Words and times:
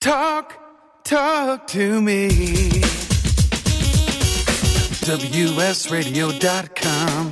Talk, 0.00 0.54
talk 1.04 1.66
to 1.66 2.00
me. 2.00 2.30
WSRadio.com. 5.04 7.30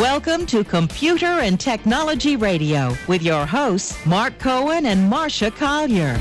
Welcome 0.00 0.46
to 0.46 0.64
Computer 0.64 1.26
and 1.26 1.60
Technology 1.60 2.34
Radio 2.34 2.96
with 3.06 3.22
your 3.22 3.46
hosts, 3.46 4.04
Mark 4.04 4.40
Cohen 4.40 4.86
and 4.86 5.08
Marcia 5.08 5.52
Collier. 5.52 6.18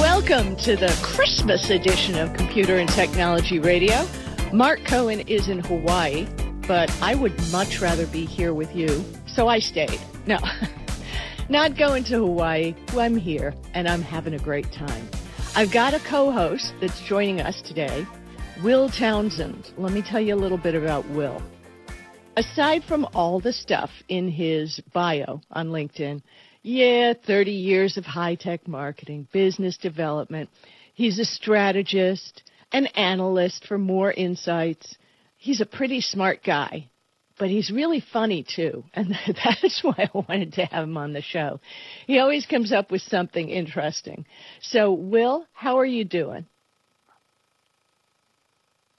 Welcome 0.00 0.56
to 0.56 0.76
the 0.76 0.94
Christmas 1.02 1.70
edition 1.70 2.18
of 2.18 2.34
Computer 2.34 2.76
and 2.76 2.90
Technology 2.90 3.58
Radio. 3.58 4.06
Mark 4.52 4.84
Cohen 4.84 5.20
is 5.20 5.48
in 5.48 5.60
Hawaii, 5.60 6.26
but 6.68 6.94
I 7.00 7.14
would 7.14 7.32
much 7.50 7.80
rather 7.80 8.06
be 8.08 8.26
here 8.26 8.52
with 8.52 8.76
you, 8.76 9.02
so 9.26 9.48
I 9.48 9.60
stayed. 9.60 9.98
No, 10.26 10.36
not 11.48 11.76
going 11.76 12.02
to 12.04 12.18
Hawaii. 12.18 12.74
I'm 12.96 13.16
here, 13.16 13.54
and 13.74 13.86
I'm 13.86 14.02
having 14.02 14.34
a 14.34 14.38
great 14.38 14.70
time. 14.72 15.08
I've 15.54 15.72
got 15.72 15.94
a 15.94 16.00
co 16.00 16.32
host 16.32 16.74
that's 16.80 17.00
joining 17.02 17.40
us 17.40 17.62
today, 17.62 18.04
Will 18.64 18.88
Townsend. 18.88 19.72
Let 19.76 19.92
me 19.92 20.02
tell 20.02 20.20
you 20.20 20.34
a 20.34 20.36
little 20.36 20.58
bit 20.58 20.74
about 20.74 21.08
Will. 21.10 21.40
Aside 22.36 22.82
from 22.84 23.06
all 23.14 23.40
the 23.40 23.52
stuff 23.52 23.90
in 24.08 24.28
his 24.28 24.80
bio 24.92 25.40
on 25.50 25.68
LinkedIn, 25.68 26.22
yeah, 26.62 27.14
30 27.14 27.52
years 27.52 27.96
of 27.96 28.04
high 28.04 28.34
tech 28.34 28.66
marketing, 28.66 29.28
business 29.32 29.76
development. 29.76 30.50
He's 30.94 31.18
a 31.18 31.24
strategist, 31.24 32.42
an 32.72 32.86
analyst 32.86 33.66
for 33.66 33.78
Moor 33.78 34.10
Insights. 34.10 34.96
He's 35.36 35.60
a 35.60 35.66
pretty 35.66 36.00
smart 36.00 36.42
guy, 36.44 36.90
but 37.38 37.48
he's 37.48 37.70
really 37.70 38.02
funny 38.12 38.44
too. 38.44 38.84
And 38.94 39.14
that's 39.26 39.82
why 39.82 39.94
I 39.98 40.10
wanted 40.12 40.54
to 40.54 40.64
have 40.66 40.84
him 40.84 40.96
on 40.96 41.12
the 41.12 41.22
show. 41.22 41.60
He 42.06 42.18
always 42.18 42.46
comes 42.46 42.72
up 42.72 42.90
with 42.90 43.02
something 43.02 43.48
interesting. 43.48 44.26
So, 44.60 44.92
Will, 44.92 45.46
how 45.52 45.78
are 45.78 45.86
you 45.86 46.04
doing? 46.04 46.46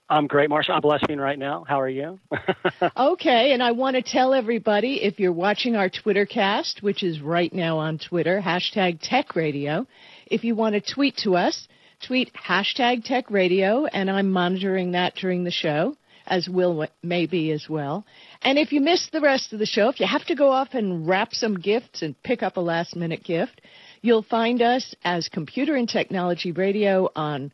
I'm 0.09 0.27
great, 0.27 0.49
Marcia. 0.49 0.71
I'm 0.71 0.81
blushing 0.81 1.19
right 1.19 1.37
now. 1.37 1.65
How 1.67 1.81
are 1.81 1.89
you? 1.89 2.17
okay, 2.97 3.51
and 3.51 3.61
I 3.61 3.73
want 3.73 3.97
to 3.97 4.01
tell 4.01 4.33
everybody 4.33 5.03
if 5.03 5.19
you're 5.19 5.33
watching 5.33 5.75
our 5.75 5.89
Twitter 5.89 6.25
cast, 6.25 6.81
which 6.81 7.03
is 7.03 7.19
right 7.19 7.53
now 7.53 7.79
on 7.79 7.99
Twitter, 7.99 8.41
hashtag 8.41 8.99
Tech 9.01 9.35
Radio, 9.35 9.85
if 10.27 10.45
you 10.45 10.55
want 10.55 10.75
to 10.75 10.93
tweet 10.93 11.17
to 11.23 11.35
us, 11.35 11.67
tweet 12.05 12.31
hashtag 12.33 13.03
Tech 13.03 13.29
Radio, 13.29 13.85
and 13.85 14.09
I'm 14.09 14.31
monitoring 14.31 14.93
that 14.93 15.15
during 15.15 15.43
the 15.43 15.51
show, 15.51 15.97
as 16.25 16.47
Will 16.47 16.87
may 17.03 17.25
be 17.25 17.51
as 17.51 17.67
well. 17.69 18.05
And 18.41 18.57
if 18.57 18.71
you 18.71 18.81
miss 18.81 19.09
the 19.11 19.21
rest 19.21 19.53
of 19.53 19.59
the 19.59 19.65
show, 19.65 19.89
if 19.89 19.99
you 19.99 20.07
have 20.07 20.25
to 20.25 20.35
go 20.35 20.49
off 20.51 20.69
and 20.73 21.07
wrap 21.07 21.33
some 21.33 21.59
gifts 21.59 22.01
and 22.01 22.21
pick 22.23 22.43
up 22.43 22.57
a 22.57 22.61
last 22.61 22.95
minute 22.95 23.23
gift, 23.23 23.61
you'll 24.01 24.23
find 24.23 24.61
us 24.61 24.95
as 25.03 25.27
Computer 25.29 25.75
and 25.75 25.89
Technology 25.89 26.51
Radio 26.51 27.09
on 27.15 27.51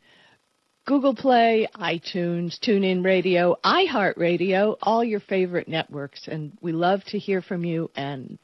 Google 0.86 1.14
Play, 1.14 1.66
iTunes, 1.76 2.58
TuneIn 2.60 3.02
Radio, 3.04 3.56
iHeartRadio, 3.64 4.76
all 4.82 5.02
your 5.02 5.20
favorite 5.20 5.66
networks. 5.66 6.28
And 6.28 6.52
we 6.60 6.72
love 6.72 7.02
to 7.04 7.18
hear 7.18 7.40
from 7.40 7.64
you 7.64 7.90
and 7.96 8.38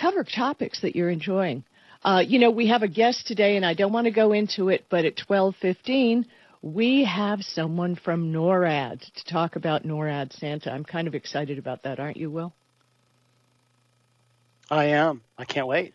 cover 0.00 0.24
topics 0.24 0.80
that 0.82 0.94
you're 0.94 1.10
enjoying. 1.10 1.64
Uh, 2.04 2.22
you 2.26 2.38
know, 2.38 2.50
we 2.50 2.68
have 2.68 2.82
a 2.82 2.88
guest 2.88 3.26
today, 3.26 3.56
and 3.56 3.64
I 3.66 3.74
don't 3.74 3.92
want 3.92 4.06
to 4.06 4.12
go 4.12 4.32
into 4.32 4.68
it, 4.68 4.86
but 4.88 5.04
at 5.04 5.16
12:15, 5.16 6.24
we 6.62 7.04
have 7.04 7.42
someone 7.42 7.96
from 7.96 8.32
NORAD 8.32 9.00
to 9.00 9.24
talk 9.24 9.56
about 9.56 9.84
NORAD 9.84 10.32
Santa. 10.32 10.72
I'm 10.72 10.84
kind 10.84 11.08
of 11.08 11.14
excited 11.14 11.58
about 11.58 11.82
that, 11.82 11.98
aren't 11.98 12.16
you, 12.16 12.30
Will? 12.30 12.54
I 14.70 14.86
am. 14.86 15.22
I 15.36 15.44
can't 15.44 15.66
wait. 15.66 15.94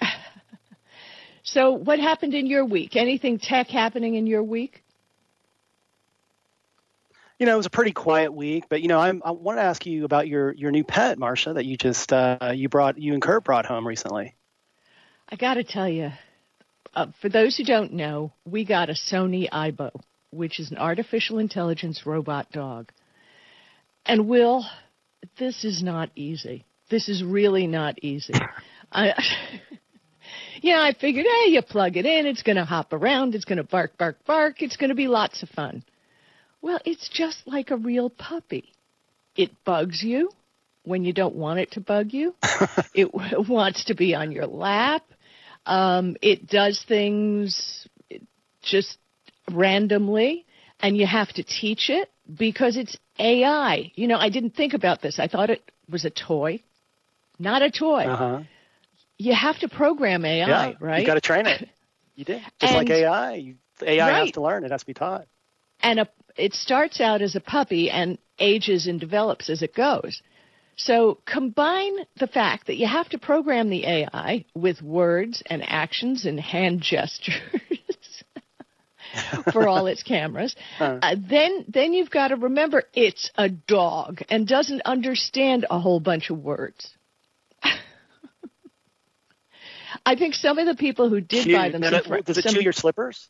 So, 1.44 1.72
what 1.72 1.98
happened 1.98 2.34
in 2.34 2.46
your 2.46 2.64
week? 2.64 2.94
Anything 2.94 3.38
tech 3.38 3.68
happening 3.68 4.14
in 4.14 4.26
your 4.26 4.44
week? 4.44 4.84
You 7.38 7.46
know, 7.46 7.54
it 7.54 7.56
was 7.56 7.66
a 7.66 7.70
pretty 7.70 7.90
quiet 7.90 8.32
week, 8.32 8.66
but 8.68 8.80
you 8.80 8.88
know, 8.88 9.00
I'm, 9.00 9.20
I 9.24 9.32
want 9.32 9.58
to 9.58 9.62
ask 9.62 9.84
you 9.84 10.04
about 10.04 10.28
your 10.28 10.52
your 10.52 10.70
new 10.70 10.84
pet, 10.84 11.18
Marcia, 11.18 11.54
that 11.54 11.64
you 11.64 11.76
just 11.76 12.12
uh, 12.12 12.52
you 12.54 12.68
brought 12.68 12.96
you 12.96 13.12
and 13.12 13.20
Kurt 13.20 13.42
brought 13.42 13.66
home 13.66 13.86
recently. 13.86 14.36
I 15.28 15.36
got 15.36 15.54
to 15.54 15.64
tell 15.64 15.88
you, 15.88 16.12
uh, 16.94 17.06
for 17.20 17.28
those 17.28 17.56
who 17.56 17.64
don't 17.64 17.92
know, 17.92 18.32
we 18.44 18.64
got 18.64 18.90
a 18.90 18.94
Sony 18.94 19.48
Aibo, 19.50 19.90
which 20.30 20.60
is 20.60 20.70
an 20.70 20.78
artificial 20.78 21.38
intelligence 21.38 22.02
robot 22.06 22.50
dog. 22.52 22.92
And 24.04 24.28
Will, 24.28 24.64
this 25.38 25.64
is 25.64 25.82
not 25.82 26.10
easy. 26.14 26.64
This 26.90 27.08
is 27.08 27.22
really 27.22 27.66
not 27.66 28.02
easy. 28.02 28.34
I, 28.92 29.14
yeah, 30.62 30.80
I 30.80 30.92
figured, 30.92 31.26
hey, 31.26 31.50
you 31.50 31.62
plug 31.62 31.96
it 31.96 32.04
in, 32.04 32.26
it's 32.26 32.42
going 32.42 32.56
to 32.56 32.64
hop 32.64 32.92
around, 32.92 33.34
it's 33.34 33.44
going 33.44 33.58
to 33.58 33.64
bark, 33.64 33.96
bark, 33.96 34.24
bark, 34.26 34.60
it's 34.62 34.76
going 34.76 34.90
to 34.90 34.96
be 34.96 35.08
lots 35.08 35.42
of 35.42 35.48
fun. 35.50 35.84
Well, 36.60 36.80
it's 36.84 37.08
just 37.08 37.38
like 37.46 37.70
a 37.70 37.76
real 37.76 38.10
puppy. 38.10 38.72
It 39.34 39.50
bugs 39.64 40.02
you 40.02 40.30
when 40.84 41.04
you 41.04 41.12
don't 41.12 41.34
want 41.34 41.60
it 41.60 41.72
to 41.72 41.80
bug 41.80 42.12
you. 42.12 42.34
it 42.94 43.48
wants 43.48 43.86
to 43.86 43.94
be 43.94 44.14
on 44.14 44.30
your 44.30 44.46
lap. 44.46 45.02
Um, 45.66 46.16
it 46.22 46.46
does 46.46 46.84
things 46.86 47.86
just 48.62 48.98
randomly, 49.50 50.46
and 50.80 50.96
you 50.96 51.06
have 51.06 51.28
to 51.34 51.42
teach 51.42 51.90
it 51.90 52.10
because 52.36 52.76
it's 52.76 52.96
AI. 53.18 53.92
You 53.94 54.08
know, 54.08 54.18
I 54.18 54.28
didn't 54.28 54.54
think 54.54 54.74
about 54.74 55.02
this. 55.02 55.18
I 55.18 55.28
thought 55.28 55.50
it 55.50 55.62
was 55.88 56.04
a 56.04 56.10
toy, 56.10 56.62
not 57.38 57.62
a 57.62 57.70
toy. 57.70 58.04
Uh-huh 58.04 58.42
you 59.22 59.34
have 59.34 59.58
to 59.60 59.68
program 59.68 60.24
AI, 60.24 60.46
yeah, 60.46 60.72
right? 60.80 61.00
You 61.00 61.06
got 61.06 61.14
to 61.14 61.20
train 61.20 61.46
it. 61.46 61.68
You 62.14 62.26
did. 62.26 62.42
Just 62.60 62.74
and, 62.74 62.76
like 62.76 62.90
AI. 62.90 63.34
You, 63.36 63.54
AI 63.80 64.06
right. 64.06 64.20
has 64.20 64.32
to 64.32 64.42
learn. 64.42 64.64
It 64.64 64.70
has 64.70 64.82
to 64.82 64.86
be 64.86 64.92
taught. 64.92 65.26
And 65.82 65.98
a, 65.98 66.08
it 66.36 66.52
starts 66.52 67.00
out 67.00 67.22
as 67.22 67.34
a 67.36 67.40
puppy 67.40 67.88
and 67.88 68.18
ages 68.38 68.86
and 68.86 69.00
develops 69.00 69.48
as 69.48 69.62
it 69.62 69.74
goes. 69.74 70.20
So 70.84 71.18
combine 71.26 71.92
the 72.18 72.26
fact 72.26 72.66
that 72.66 72.76
you 72.76 72.88
have 72.88 73.08
to 73.10 73.18
program 73.18 73.70
the 73.70 73.86
AI 73.86 74.44
with 74.54 74.82
words 74.82 75.40
and 75.46 75.62
actions 75.64 76.26
and 76.26 76.40
hand 76.40 76.80
gestures 76.80 77.40
for 79.52 79.68
all 79.68 79.86
its 79.86 80.02
cameras. 80.02 80.56
Huh. 80.78 80.98
Uh, 81.00 81.14
then 81.18 81.66
then 81.68 81.92
you've 81.92 82.10
got 82.10 82.28
to 82.28 82.36
remember 82.36 82.82
it's 82.94 83.30
a 83.36 83.48
dog 83.48 84.22
and 84.28 84.48
doesn't 84.48 84.82
understand 84.84 85.66
a 85.70 85.78
whole 85.78 86.00
bunch 86.00 86.30
of 86.30 86.38
words. 86.38 86.92
I 90.04 90.16
think 90.16 90.34
some 90.34 90.58
of 90.58 90.66
the 90.66 90.74
people 90.74 91.08
who 91.08 91.20
did 91.20 91.44
Cute. 91.44 91.56
buy 91.56 91.68
them. 91.68 91.82
Does 91.82 91.92
it, 91.92 92.24
does 92.24 92.38
it 92.38 92.42
some, 92.42 92.54
chew 92.54 92.62
your 92.62 92.72
slippers? 92.72 93.28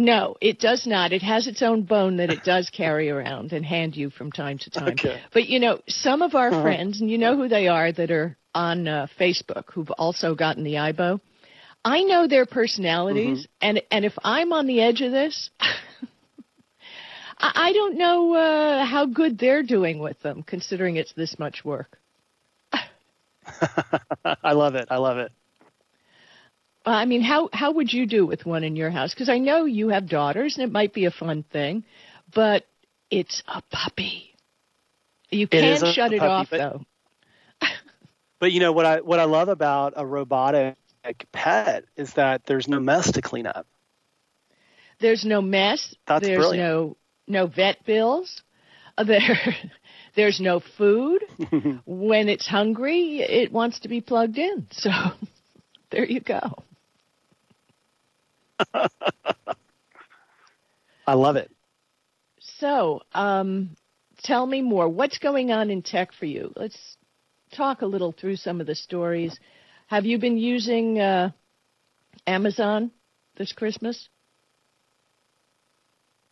No, 0.00 0.36
it 0.40 0.60
does 0.60 0.86
not. 0.86 1.12
It 1.12 1.22
has 1.22 1.48
its 1.48 1.60
own 1.60 1.82
bone 1.82 2.18
that 2.18 2.30
it 2.30 2.44
does 2.44 2.70
carry 2.70 3.10
around 3.10 3.52
and 3.52 3.66
hand 3.66 3.96
you 3.96 4.10
from 4.10 4.30
time 4.30 4.56
to 4.58 4.70
time. 4.70 4.96
Okay. 4.96 5.20
But 5.34 5.48
you 5.48 5.58
know, 5.58 5.80
some 5.88 6.22
of 6.22 6.36
our 6.36 6.50
Uh-huh. 6.50 6.62
friends, 6.62 7.00
and 7.00 7.10
you 7.10 7.18
know 7.18 7.36
who 7.36 7.48
they 7.48 7.66
are, 7.66 7.90
that 7.90 8.10
are 8.12 8.36
on 8.54 8.86
uh, 8.86 9.08
Facebook, 9.18 9.64
who've 9.72 9.90
also 9.90 10.36
gotten 10.36 10.62
the 10.62 10.74
Aibo. 10.74 11.20
I 11.84 12.02
know 12.04 12.28
their 12.28 12.46
personalities, 12.46 13.40
Mm-hmm. 13.40 13.66
and 13.66 13.82
and 13.90 14.04
if 14.04 14.16
I'm 14.22 14.52
on 14.52 14.66
the 14.66 14.80
edge 14.80 15.00
of 15.00 15.10
this, 15.10 15.50
I, 15.60 17.52
I 17.68 17.72
don't 17.72 17.98
know 17.98 18.34
uh, 18.34 18.84
how 18.84 19.06
good 19.06 19.36
they're 19.38 19.64
doing 19.64 19.98
with 19.98 20.20
them, 20.22 20.44
considering 20.44 20.94
it's 20.96 21.12
this 21.14 21.38
much 21.40 21.64
work. 21.64 21.98
I 24.44 24.52
love 24.52 24.74
it. 24.76 24.86
I 24.90 24.96
love 24.98 25.18
it. 25.18 25.32
I 26.90 27.04
mean, 27.04 27.22
how 27.22 27.48
how 27.52 27.72
would 27.72 27.92
you 27.92 28.06
do 28.06 28.26
with 28.26 28.46
one 28.46 28.64
in 28.64 28.76
your 28.76 28.90
house? 28.90 29.14
Because 29.14 29.28
I 29.28 29.38
know 29.38 29.64
you 29.64 29.88
have 29.88 30.08
daughters, 30.08 30.56
and 30.56 30.64
it 30.64 30.72
might 30.72 30.92
be 30.92 31.06
a 31.06 31.10
fun 31.10 31.42
thing, 31.42 31.84
but 32.34 32.64
it's 33.10 33.42
a 33.48 33.62
puppy. 33.70 34.34
You 35.30 35.46
can't 35.46 35.82
a 35.82 35.92
shut 35.92 36.12
it 36.12 36.20
puppy, 36.20 36.30
off, 36.30 36.50
but- 36.50 36.58
though. 36.58 36.84
But 38.40 38.52
you 38.52 38.60
know 38.60 38.70
what 38.70 38.86
I 38.86 39.00
what 39.00 39.18
I 39.18 39.24
love 39.24 39.48
about 39.48 39.94
a 39.96 40.06
robotic 40.06 40.76
pet 41.32 41.84
is 41.96 42.14
that 42.14 42.46
there's 42.46 42.68
no 42.68 42.78
mess 42.78 43.10
to 43.12 43.20
clean 43.20 43.46
up. 43.48 43.66
There's 45.00 45.24
no 45.24 45.42
mess. 45.42 45.94
That's 46.06 46.24
there's 46.24 46.38
brilliant. 46.38 46.68
no 46.68 46.96
no 47.26 47.46
vet 47.46 47.84
bills. 47.84 48.42
There, 49.04 49.38
there's 50.16 50.40
no 50.40 50.58
food. 50.58 51.24
when 51.86 52.28
it's 52.28 52.48
hungry, 52.48 53.20
it 53.20 53.52
wants 53.52 53.78
to 53.80 53.88
be 53.88 54.00
plugged 54.00 54.38
in. 54.38 54.66
So, 54.72 54.90
there 55.90 56.04
you 56.04 56.18
go. 56.18 56.64
I 61.06 61.14
love 61.14 61.36
it. 61.36 61.50
So, 62.40 63.00
um, 63.12 63.76
tell 64.22 64.46
me 64.46 64.62
more. 64.62 64.88
What's 64.88 65.18
going 65.18 65.52
on 65.52 65.70
in 65.70 65.82
tech 65.82 66.12
for 66.12 66.26
you? 66.26 66.52
Let's 66.56 66.96
talk 67.52 67.82
a 67.82 67.86
little 67.86 68.12
through 68.12 68.36
some 68.36 68.60
of 68.60 68.66
the 68.66 68.74
stories. 68.74 69.38
Have 69.86 70.04
you 70.04 70.18
been 70.18 70.36
using 70.36 70.98
uh, 70.98 71.30
Amazon 72.26 72.90
this 73.36 73.52
Christmas? 73.52 74.08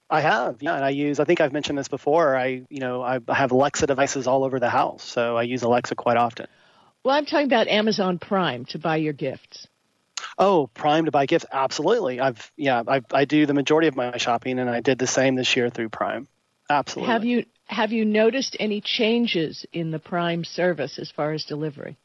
I 0.08 0.20
have, 0.20 0.62
yeah, 0.62 0.74
and 0.76 0.84
I 0.84 0.90
use. 0.90 1.18
I 1.18 1.24
think 1.24 1.40
I've 1.40 1.52
mentioned 1.52 1.78
this 1.78 1.88
before. 1.88 2.36
I, 2.36 2.62
you 2.68 2.78
know, 2.78 3.02
I 3.02 3.18
have 3.28 3.50
Alexa 3.50 3.86
devices 3.86 4.26
all 4.26 4.44
over 4.44 4.60
the 4.60 4.70
house, 4.70 5.02
so 5.02 5.36
I 5.36 5.42
use 5.42 5.62
Alexa 5.62 5.96
quite 5.96 6.16
often. 6.16 6.46
Well, 7.04 7.16
I'm 7.16 7.26
talking 7.26 7.46
about 7.46 7.66
Amazon 7.66 8.18
Prime 8.18 8.64
to 8.66 8.78
buy 8.78 8.96
your 8.96 9.12
gifts. 9.12 9.66
Oh, 10.38 10.68
Prime 10.74 11.06
to 11.06 11.10
buy 11.10 11.26
gifts? 11.26 11.46
Absolutely. 11.50 12.20
I've 12.20 12.52
yeah, 12.56 12.82
I 12.86 13.00
I 13.12 13.24
do 13.24 13.46
the 13.46 13.54
majority 13.54 13.88
of 13.88 13.96
my 13.96 14.16
shopping, 14.18 14.58
and 14.58 14.68
I 14.68 14.80
did 14.80 14.98
the 14.98 15.06
same 15.06 15.34
this 15.34 15.56
year 15.56 15.70
through 15.70 15.88
Prime. 15.88 16.28
Absolutely. 16.68 17.12
Have 17.12 17.24
you 17.24 17.46
have 17.66 17.92
you 17.92 18.04
noticed 18.04 18.56
any 18.60 18.80
changes 18.80 19.64
in 19.72 19.90
the 19.90 19.98
Prime 19.98 20.44
service 20.44 20.98
as 20.98 21.10
far 21.10 21.32
as 21.32 21.44
delivery? 21.44 21.96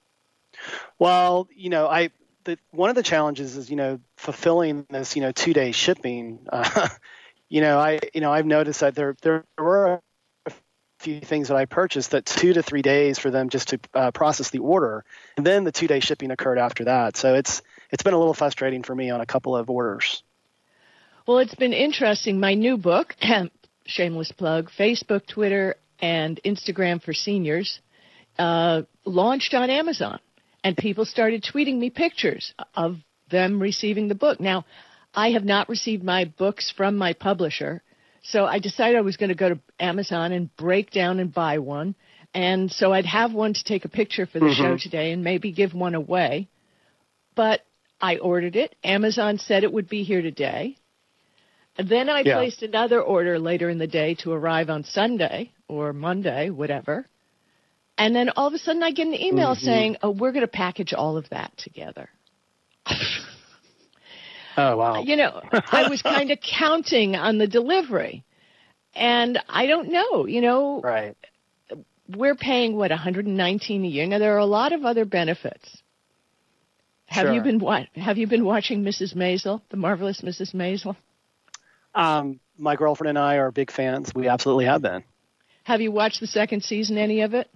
Well, 0.98 1.48
you 1.56 1.70
know, 1.70 1.88
I 1.88 2.12
the, 2.46 2.58
one 2.72 2.90
of 2.90 2.96
the 2.96 3.04
challenges 3.04 3.58
is 3.58 3.70
you 3.70 3.76
know 3.76 4.00
fulfilling 4.18 4.86
this 4.90 5.16
you 5.16 5.22
know 5.22 5.32
two 5.32 5.54
day 5.54 5.72
shipping. 5.72 6.48
Uh, 6.52 6.88
you 7.50 7.62
know, 7.62 7.80
I 7.80 8.00
you 8.14 8.22
know 8.22 8.32
I've 8.32 8.46
noticed 8.46 8.80
that 8.80 8.96
there 8.96 9.16
there 9.22 9.44
were 9.58 10.02
a 10.46 10.52
few 11.00 11.20
things 11.20 11.50
that 11.50 11.58
I 11.58 11.66
purchased 11.66 12.12
that 12.12 12.26
two 12.26 12.54
to 12.54 12.64
three 12.64 12.82
days 12.82 13.20
for 13.20 13.30
them 13.30 13.50
just 13.50 13.70
to 13.70 13.80
uh, 13.94 14.12
process 14.12 14.50
the 14.50 14.60
order, 14.60 15.04
and 15.38 15.46
then 15.46 15.64
the 15.64 15.72
two 15.72 15.88
day 15.88 16.00
shipping 16.00 16.32
occurred 16.32 16.60
after 16.60 16.86
that. 16.86 17.18
So 17.18 17.36
it's 17.36 17.62
it's 17.92 18.04
been 18.04 18.14
a 18.14 18.18
little 18.18 18.34
frustrating 18.34 18.84
for 18.84 18.96
me 18.96 19.10
on 19.10 19.22
a 19.22 19.26
couple 19.26 19.56
of 19.56 19.70
orders. 19.70 20.24
Well, 21.28 21.40
it's 21.40 21.56
been 21.56 21.74
interesting. 21.74 22.40
My 22.40 22.56
new 22.56 22.78
book, 22.78 23.16
shameless 23.86 24.32
plug, 24.32 24.70
Facebook, 24.78 25.28
Twitter, 25.28 25.76
and 26.00 26.40
Instagram 26.44 27.02
for 27.02 27.14
seniors, 27.14 27.80
uh, 28.40 28.84
launched 29.06 29.54
on 29.54 29.70
Amazon, 29.70 30.20
and 30.64 30.76
people 30.76 31.06
started 31.06 31.44
tweeting 31.44 31.78
me 31.78 31.90
pictures 31.90 32.54
of 32.76 32.98
them 33.30 33.62
receiving 33.62 34.08
the 34.08 34.16
book. 34.16 34.40
Now, 34.40 34.66
I 35.14 35.32
have 35.32 35.44
not 35.44 35.70
received 35.70 36.04
my 36.04 36.26
books 36.26 36.74
from 36.76 36.98
my 36.98 37.14
publisher, 37.14 37.84
so 38.24 38.46
I 38.46 38.60
decided 38.60 38.98
I 38.98 39.02
was 39.02 39.18
going 39.18 39.30
to 39.30 39.36
go 39.36 39.50
to 39.50 39.60
Amazon 39.80 40.32
and 40.32 40.56
break 40.56 40.92
down 40.92 41.20
and 41.20 41.34
buy 41.34 41.60
one. 41.60 41.96
And 42.34 42.72
so 42.72 42.94
I'd 42.94 43.06
have 43.06 43.34
one 43.34 43.54
to 43.54 43.64
take 43.64 43.84
a 43.84 43.90
picture 43.90 44.26
for 44.26 44.40
the 44.40 44.46
mm-hmm. 44.46 44.62
show 44.62 44.78
today 44.78 45.12
and 45.12 45.24
maybe 45.24 45.52
give 45.52 45.74
one 45.74 45.96
away. 45.96 46.48
But 47.36 47.62
I 48.02 48.18
ordered 48.18 48.56
it. 48.56 48.76
Amazon 48.84 49.38
said 49.38 49.64
it 49.64 49.72
would 49.72 49.88
be 49.88 50.04
here 50.04 50.22
today. 50.22 50.78
And 51.78 51.88
then 51.88 52.10
I 52.10 52.24
yeah. 52.26 52.36
placed 52.36 52.64
another 52.64 53.02
order 53.02 53.40
later 53.40 53.70
in 53.70 53.78
the 53.78 53.88
day 53.88 54.16
to 54.20 54.32
arrive 54.32 54.70
on 54.70 54.84
Sunday 54.84 55.52
or 55.68 55.94
Monday, 55.94 56.50
whatever. 56.50 57.06
And 57.98 58.16
then 58.16 58.30
all 58.36 58.48
of 58.48 58.54
a 58.54 58.58
sudden 58.58 58.84
I 58.84 58.92
get 58.92 59.08
an 59.08 59.14
email 59.14 59.54
mm-hmm. 59.54 59.66
saying, 59.66 59.98
"Oh, 60.02 60.10
we're 60.10 60.32
going 60.32 60.42
to 60.42 60.48
package 60.48 60.94
all 60.94 61.18
of 61.18 61.30
that 61.30 61.56
together." 61.58 62.10
oh 64.58 64.78
wow! 64.78 65.04
You 65.04 65.18
know, 65.18 65.42
I 65.72 65.88
was 65.88 66.02
kind 66.16 66.32
of 66.32 66.40
counting 66.42 67.16
on 67.16 67.38
the 67.38 67.48
delivery, 67.48 68.24
and 68.96 69.40
I 69.48 69.68
don't 69.68 69.92
know. 69.92 70.26
You 70.26 70.42
know, 70.42 70.82
right? 70.82 71.16
We're 72.10 72.36
paying 72.36 72.76
what 72.76 72.90
119 72.90 73.86
a 73.86 73.88
year. 73.88 74.08
Now 74.08 74.20
there 74.20 74.36
are 74.36 74.40
a 74.40 74.46
lot 74.46 74.74
of 74.74 74.84
other 74.84 75.06
benefits. 75.06 75.82
Have 77.12 77.26
sure. 77.26 77.34
you 77.34 77.42
been 77.42 77.60
what? 77.60 77.88
Have 77.96 78.18
you 78.18 78.26
been 78.26 78.46
watching 78.46 78.86
Mrs. 78.86 79.16
Maisel, 79.16 79.62
the 79.68 79.76
marvelous 79.76 80.22
Mrs. 80.22 80.56
Maisel? 80.56 80.96
Um, 81.94 82.40
my 82.58 82.78
girlfriend 82.78 83.10
and 83.10 83.20
I 83.20 83.36
are 83.36 83.52
big 83.52 83.70
fans. 83.70 84.16
We 84.16 84.30
absolutely 84.30 84.64
have 84.64 84.82
been. 84.82 85.04
Have 85.66 85.82
you 85.82 85.92
watched 85.92 86.22
the 86.22 86.28
second 86.28 86.64
season? 86.64 86.98
Any 86.98 87.20
of 87.20 87.34
it? 87.34 87.50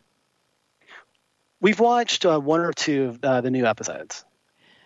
We've 1.62 1.80
watched 1.80 2.25
uh, 2.25 2.38
one 2.38 2.60
or 2.60 2.74
two 2.74 3.06
of 3.06 3.24
uh, 3.24 3.40
the 3.40 3.50
new 3.50 3.66
episodes. 3.66 4.25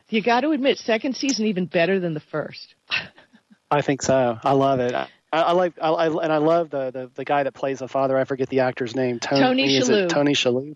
You 0.10 0.22
got 0.22 0.42
to 0.42 0.52
admit, 0.52 0.78
second 0.78 1.16
season 1.16 1.48
even 1.48 1.66
better 1.66 2.00
than 2.00 2.14
the 2.14 2.20
first. 2.20 2.76
I 3.72 3.82
think 3.82 4.04
so. 4.04 4.38
I 4.44 4.52
love 4.52 4.80
it. 4.82 4.94
I, 4.94 5.08
I 5.34 5.54
like, 5.54 5.74
I, 5.82 5.90
I, 5.90 6.24
and 6.24 6.32
I 6.32 6.38
love 6.38 6.70
the, 6.70 6.92
the 6.92 7.12
the 7.16 7.26
guy 7.26 7.42
that 7.42 7.56
plays 7.56 7.80
the 7.80 7.88
father. 7.88 8.16
I 8.16 8.24
forget 8.26 8.50
the 8.50 8.60
actor's 8.60 8.96
name. 8.96 9.20
Tony, 9.20 9.42
Tony 9.42 9.80
Shalhoub. 9.80 10.10
Tony 10.10 10.34
Shalhoub. 10.34 10.76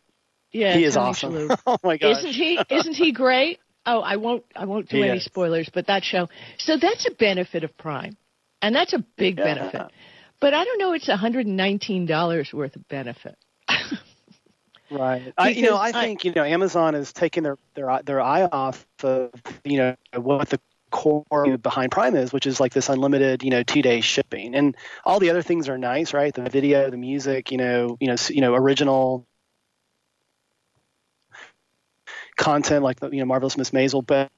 Yeah, 0.51 0.73
he 0.73 0.83
is 0.83 0.95
Tony 0.95 1.09
awesome. 1.09 1.51
oh 1.67 1.77
my 1.83 1.97
gosh! 1.97 2.17
Isn't 2.17 2.33
he? 2.33 2.59
Isn't 2.69 2.95
he 2.95 3.11
great? 3.11 3.59
Oh, 3.85 3.99
I 3.99 4.15
won't. 4.15 4.45
I 4.55 4.65
won't 4.65 4.87
do 4.87 5.03
any 5.03 5.19
spoilers, 5.19 5.69
but 5.73 5.87
that 5.87 6.03
show. 6.03 6.29
So 6.57 6.77
that's 6.77 7.05
a 7.05 7.11
benefit 7.11 7.63
of 7.63 7.77
Prime, 7.77 8.15
and 8.61 8.73
that's 8.73 8.93
a 8.93 8.99
big 9.17 9.37
yeah. 9.37 9.43
benefit. 9.43 9.91
But 10.39 10.53
I 10.53 10.63
don't 10.63 10.79
know. 10.79 10.93
It's 10.93 11.07
one 11.07 11.17
hundred 11.17 11.47
and 11.47 11.57
nineteen 11.57 12.05
dollars 12.05 12.53
worth 12.53 12.75
of 12.75 12.87
benefit. 12.87 13.37
right. 14.91 15.33
I, 15.37 15.49
you 15.49 15.63
know, 15.63 15.77
I 15.77 15.91
think 15.91 16.23
you 16.23 16.31
know 16.33 16.43
Amazon 16.43 16.95
is 16.95 17.11
taking 17.11 17.43
their 17.43 17.57
their 17.75 18.01
their 18.03 18.21
eye 18.21 18.43
off 18.43 18.85
of 19.03 19.31
you 19.65 19.77
know 19.77 19.95
what 20.15 20.49
the 20.49 20.59
core 20.93 21.57
behind 21.57 21.91
Prime 21.91 22.15
is, 22.15 22.31
which 22.31 22.45
is 22.45 22.59
like 22.61 22.71
this 22.71 22.87
unlimited, 22.87 23.43
you 23.43 23.49
know, 23.49 23.63
two 23.63 23.81
day 23.81 23.99
shipping, 23.99 24.55
and 24.55 24.77
all 25.03 25.19
the 25.19 25.29
other 25.29 25.41
things 25.41 25.67
are 25.67 25.77
nice, 25.77 26.13
right? 26.13 26.33
The 26.33 26.49
video, 26.49 26.89
the 26.89 26.97
music, 26.97 27.51
you 27.51 27.57
know, 27.57 27.97
you 27.99 28.07
know, 28.07 28.15
you 28.29 28.39
know, 28.39 28.53
original 28.53 29.27
content 32.35 32.83
like 32.83 32.99
the 32.99 33.09
you 33.09 33.19
know 33.19 33.25
marvelous 33.25 33.57
Miss 33.57 33.71
Maisel, 33.71 34.05
but 34.05 34.31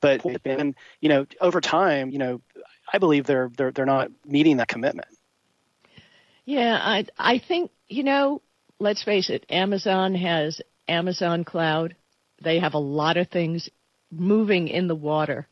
but 0.00 0.24
and 0.44 0.74
you 1.00 1.08
know 1.08 1.26
over 1.40 1.60
time, 1.60 2.10
you 2.10 2.18
know, 2.18 2.40
I 2.92 2.98
believe 2.98 3.26
they're 3.26 3.50
they're 3.56 3.72
they're 3.72 3.86
not 3.86 4.10
meeting 4.24 4.58
that 4.58 4.68
commitment. 4.68 5.08
Yeah, 6.44 6.78
I 6.80 7.06
I 7.18 7.38
think 7.38 7.70
you 7.88 8.02
know, 8.02 8.42
let's 8.78 9.02
face 9.02 9.30
it, 9.30 9.46
Amazon 9.48 10.14
has 10.14 10.60
Amazon 10.88 11.44
Cloud. 11.44 11.96
They 12.42 12.58
have 12.58 12.74
a 12.74 12.78
lot 12.78 13.16
of 13.16 13.28
things 13.28 13.68
moving 14.10 14.68
in 14.68 14.88
the 14.88 14.94
water. 14.94 15.46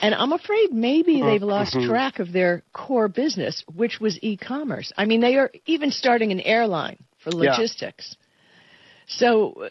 And 0.00 0.14
I'm 0.14 0.32
afraid 0.32 0.72
maybe 0.72 1.22
they've 1.22 1.42
lost 1.42 1.74
mm-hmm. 1.74 1.88
track 1.88 2.18
of 2.18 2.32
their 2.32 2.62
core 2.72 3.08
business, 3.08 3.64
which 3.72 4.00
was 4.00 4.18
e-commerce. 4.22 4.92
I 4.96 5.04
mean, 5.04 5.20
they 5.20 5.36
are 5.36 5.50
even 5.66 5.92
starting 5.92 6.32
an 6.32 6.40
airline 6.40 6.98
for 7.18 7.30
logistics. 7.30 8.16
Yeah. 8.18 9.16
So 9.16 9.70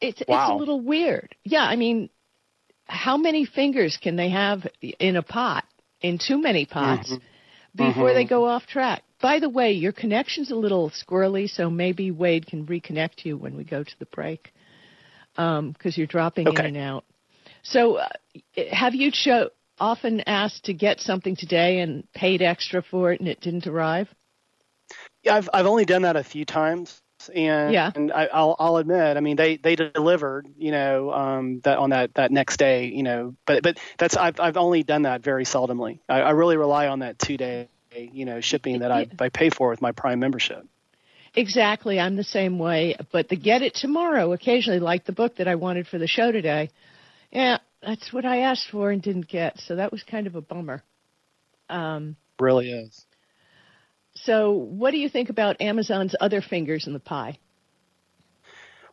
it's 0.00 0.22
wow. 0.26 0.44
it's 0.44 0.52
a 0.52 0.56
little 0.56 0.80
weird. 0.80 1.34
Yeah, 1.44 1.62
I 1.62 1.76
mean, 1.76 2.10
how 2.86 3.16
many 3.16 3.44
fingers 3.44 3.98
can 4.00 4.16
they 4.16 4.30
have 4.30 4.66
in 4.80 5.16
a 5.16 5.22
pot? 5.22 5.64
In 6.00 6.18
too 6.18 6.40
many 6.40 6.64
pots 6.64 7.10
mm-hmm. 7.10 7.86
before 7.86 8.08
mm-hmm. 8.08 8.14
they 8.14 8.24
go 8.24 8.46
off 8.46 8.66
track. 8.66 9.02
By 9.20 9.40
the 9.40 9.48
way, 9.48 9.72
your 9.72 9.90
connection's 9.90 10.52
a 10.52 10.54
little 10.54 10.90
squirrely, 10.90 11.50
so 11.50 11.68
maybe 11.68 12.12
Wade 12.12 12.46
can 12.46 12.66
reconnect 12.66 13.24
you 13.24 13.36
when 13.36 13.56
we 13.56 13.64
go 13.64 13.82
to 13.82 13.98
the 13.98 14.06
break 14.06 14.52
because 15.34 15.58
um, 15.58 15.74
you're 15.82 16.06
dropping 16.06 16.46
okay. 16.46 16.68
in 16.68 16.76
and 16.76 16.76
out. 16.76 17.04
So, 17.62 17.96
uh, 17.96 18.08
have 18.70 18.94
you 18.94 19.10
cho- 19.10 19.50
often 19.80 20.22
asked 20.26 20.66
to 20.66 20.72
get 20.72 21.00
something 21.00 21.34
today 21.34 21.80
and 21.80 22.10
paid 22.12 22.42
extra 22.42 22.80
for 22.80 23.12
it 23.12 23.18
and 23.18 23.28
it 23.28 23.40
didn't 23.40 23.66
arrive? 23.66 24.08
Yeah, 25.24 25.34
I've 25.34 25.48
I've 25.52 25.66
only 25.66 25.84
done 25.84 26.02
that 26.02 26.16
a 26.16 26.24
few 26.24 26.44
times 26.44 27.02
and 27.34 27.72
yeah. 27.72 27.90
and 27.94 28.12
I, 28.12 28.28
will 28.40 28.56
I'll 28.58 28.76
admit, 28.76 29.16
I 29.16 29.20
mean, 29.20 29.36
they 29.36 29.56
they 29.56 29.76
delivered, 29.76 30.46
you 30.56 30.70
know, 30.70 31.12
um, 31.12 31.60
that 31.60 31.78
on 31.78 31.90
that 31.90 32.14
that 32.14 32.30
next 32.30 32.58
day, 32.58 32.86
you 32.86 33.02
know, 33.02 33.34
but 33.46 33.62
but 33.62 33.78
that's 33.98 34.16
I've 34.16 34.38
I've 34.40 34.56
only 34.56 34.82
done 34.82 35.02
that 35.02 35.22
very 35.22 35.44
seldomly. 35.44 36.00
I, 36.08 36.20
I 36.20 36.30
really 36.30 36.56
rely 36.56 36.88
on 36.88 37.00
that 37.00 37.18
two 37.18 37.36
day, 37.36 37.68
you 37.92 38.24
know, 38.24 38.40
shipping 38.40 38.80
that 38.80 38.92
I 38.92 39.08
I 39.18 39.28
pay 39.28 39.50
for 39.50 39.70
with 39.70 39.82
my 39.82 39.92
Prime 39.92 40.20
membership. 40.20 40.66
Exactly, 41.34 42.00
I'm 42.00 42.16
the 42.16 42.24
same 42.24 42.58
way. 42.58 42.96
But 43.12 43.28
the 43.28 43.36
get 43.36 43.62
it 43.62 43.74
tomorrow, 43.74 44.32
occasionally, 44.32 44.80
like 44.80 45.04
the 45.04 45.12
book 45.12 45.36
that 45.36 45.48
I 45.48 45.56
wanted 45.56 45.86
for 45.86 45.98
the 45.98 46.06
show 46.06 46.32
today, 46.32 46.70
yeah, 47.30 47.58
that's 47.82 48.12
what 48.12 48.24
I 48.24 48.38
asked 48.40 48.70
for 48.70 48.90
and 48.90 49.02
didn't 49.02 49.28
get. 49.28 49.58
So 49.60 49.76
that 49.76 49.92
was 49.92 50.02
kind 50.02 50.26
of 50.26 50.34
a 50.34 50.40
bummer. 50.40 50.82
Um, 51.68 52.16
really 52.40 52.70
is. 52.70 53.04
So, 54.28 54.50
what 54.50 54.90
do 54.90 54.98
you 54.98 55.08
think 55.08 55.30
about 55.30 55.62
Amazon's 55.62 56.14
other 56.20 56.42
fingers 56.42 56.86
in 56.86 56.92
the 56.92 57.00
pie? 57.00 57.38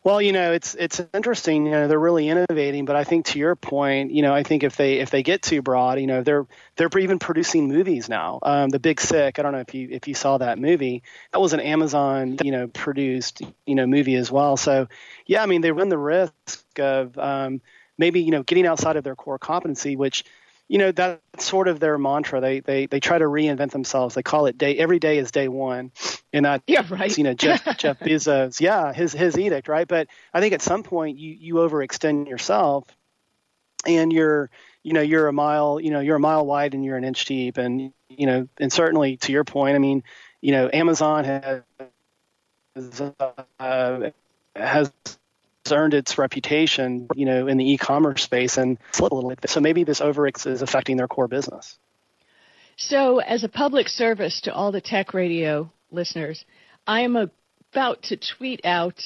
Well, 0.02 0.22
you 0.22 0.32
know, 0.32 0.52
it's 0.52 0.74
it's 0.74 1.02
interesting. 1.12 1.66
You 1.66 1.72
know, 1.72 1.88
they're 1.88 2.00
really 2.00 2.30
innovating, 2.30 2.86
but 2.86 2.96
I 2.96 3.04
think 3.04 3.26
to 3.26 3.38
your 3.38 3.54
point, 3.54 4.12
you 4.12 4.22
know, 4.22 4.32
I 4.32 4.44
think 4.44 4.62
if 4.62 4.76
they 4.76 4.94
if 4.94 5.10
they 5.10 5.22
get 5.22 5.42
too 5.42 5.60
broad, 5.60 6.00
you 6.00 6.06
know, 6.06 6.22
they're 6.22 6.46
they're 6.76 6.88
even 6.98 7.18
producing 7.18 7.68
movies 7.68 8.08
now. 8.08 8.38
Um, 8.42 8.70
the 8.70 8.78
Big 8.78 8.98
Sick. 8.98 9.38
I 9.38 9.42
don't 9.42 9.52
know 9.52 9.60
if 9.60 9.74
you 9.74 9.88
if 9.90 10.08
you 10.08 10.14
saw 10.14 10.38
that 10.38 10.58
movie. 10.58 11.02
That 11.34 11.40
was 11.40 11.52
an 11.52 11.60
Amazon, 11.60 12.38
you 12.42 12.50
know, 12.50 12.68
produced 12.68 13.42
you 13.66 13.74
know 13.74 13.86
movie 13.86 14.14
as 14.14 14.32
well. 14.32 14.56
So, 14.56 14.88
yeah, 15.26 15.42
I 15.42 15.46
mean, 15.46 15.60
they 15.60 15.70
run 15.70 15.90
the 15.90 15.98
risk 15.98 16.78
of 16.78 17.18
um, 17.18 17.60
maybe 17.98 18.22
you 18.22 18.30
know 18.30 18.42
getting 18.42 18.66
outside 18.66 18.96
of 18.96 19.04
their 19.04 19.16
core 19.16 19.38
competency, 19.38 19.96
which 19.96 20.24
you 20.68 20.78
know 20.78 20.92
that's 20.92 21.44
sort 21.44 21.68
of 21.68 21.80
their 21.80 21.98
mantra. 21.98 22.40
They 22.40 22.60
they 22.60 22.86
they 22.86 23.00
try 23.00 23.18
to 23.18 23.24
reinvent 23.24 23.70
themselves. 23.70 24.14
They 24.14 24.22
call 24.22 24.46
it 24.46 24.58
day 24.58 24.76
every 24.76 24.98
day 24.98 25.18
is 25.18 25.30
day 25.30 25.48
one, 25.48 25.92
and 26.32 26.44
that 26.44 26.62
yeah 26.66 26.84
right. 26.88 27.16
You 27.16 27.24
know 27.24 27.34
Jeff 27.34 27.64
Jeff 27.78 28.00
Bezos, 28.00 28.60
yeah, 28.60 28.92
his 28.92 29.12
his 29.12 29.38
edict, 29.38 29.68
right? 29.68 29.86
But 29.86 30.08
I 30.34 30.40
think 30.40 30.54
at 30.54 30.62
some 30.62 30.82
point 30.82 31.18
you 31.18 31.32
you 31.38 31.54
overextend 31.54 32.28
yourself, 32.28 32.84
and 33.86 34.12
you're 34.12 34.50
you 34.82 34.92
know 34.92 35.02
you're 35.02 35.28
a 35.28 35.32
mile 35.32 35.80
you 35.80 35.90
know 35.90 36.00
you're 36.00 36.16
a 36.16 36.20
mile 36.20 36.44
wide 36.44 36.74
and 36.74 36.84
you're 36.84 36.96
an 36.96 37.04
inch 37.04 37.24
deep, 37.26 37.58
and 37.58 37.92
you 38.08 38.26
know 38.26 38.48
and 38.58 38.72
certainly 38.72 39.16
to 39.18 39.32
your 39.32 39.44
point, 39.44 39.76
I 39.76 39.78
mean, 39.78 40.02
you 40.40 40.52
know 40.52 40.68
Amazon 40.72 41.24
has 41.24 41.62
uh, 43.60 44.10
has 44.56 44.92
earned 45.72 45.94
its 45.94 46.18
reputation, 46.18 47.08
you 47.14 47.24
know, 47.26 47.46
in 47.46 47.56
the 47.56 47.72
e-commerce 47.72 48.22
space 48.22 48.56
and 48.56 48.78
slipped 48.92 49.12
a 49.12 49.14
little 49.14 49.30
bit. 49.30 49.48
So 49.48 49.60
maybe 49.60 49.84
this 49.84 50.00
overex 50.00 50.46
is 50.46 50.62
affecting 50.62 50.96
their 50.96 51.08
core 51.08 51.28
business. 51.28 51.78
So, 52.78 53.20
as 53.20 53.42
a 53.42 53.48
public 53.48 53.88
service 53.88 54.42
to 54.42 54.52
all 54.52 54.70
the 54.70 54.82
tech 54.82 55.14
radio 55.14 55.70
listeners, 55.90 56.44
I 56.86 57.00
am 57.00 57.16
about 57.16 58.02
to 58.04 58.18
tweet 58.18 58.66
out 58.66 59.00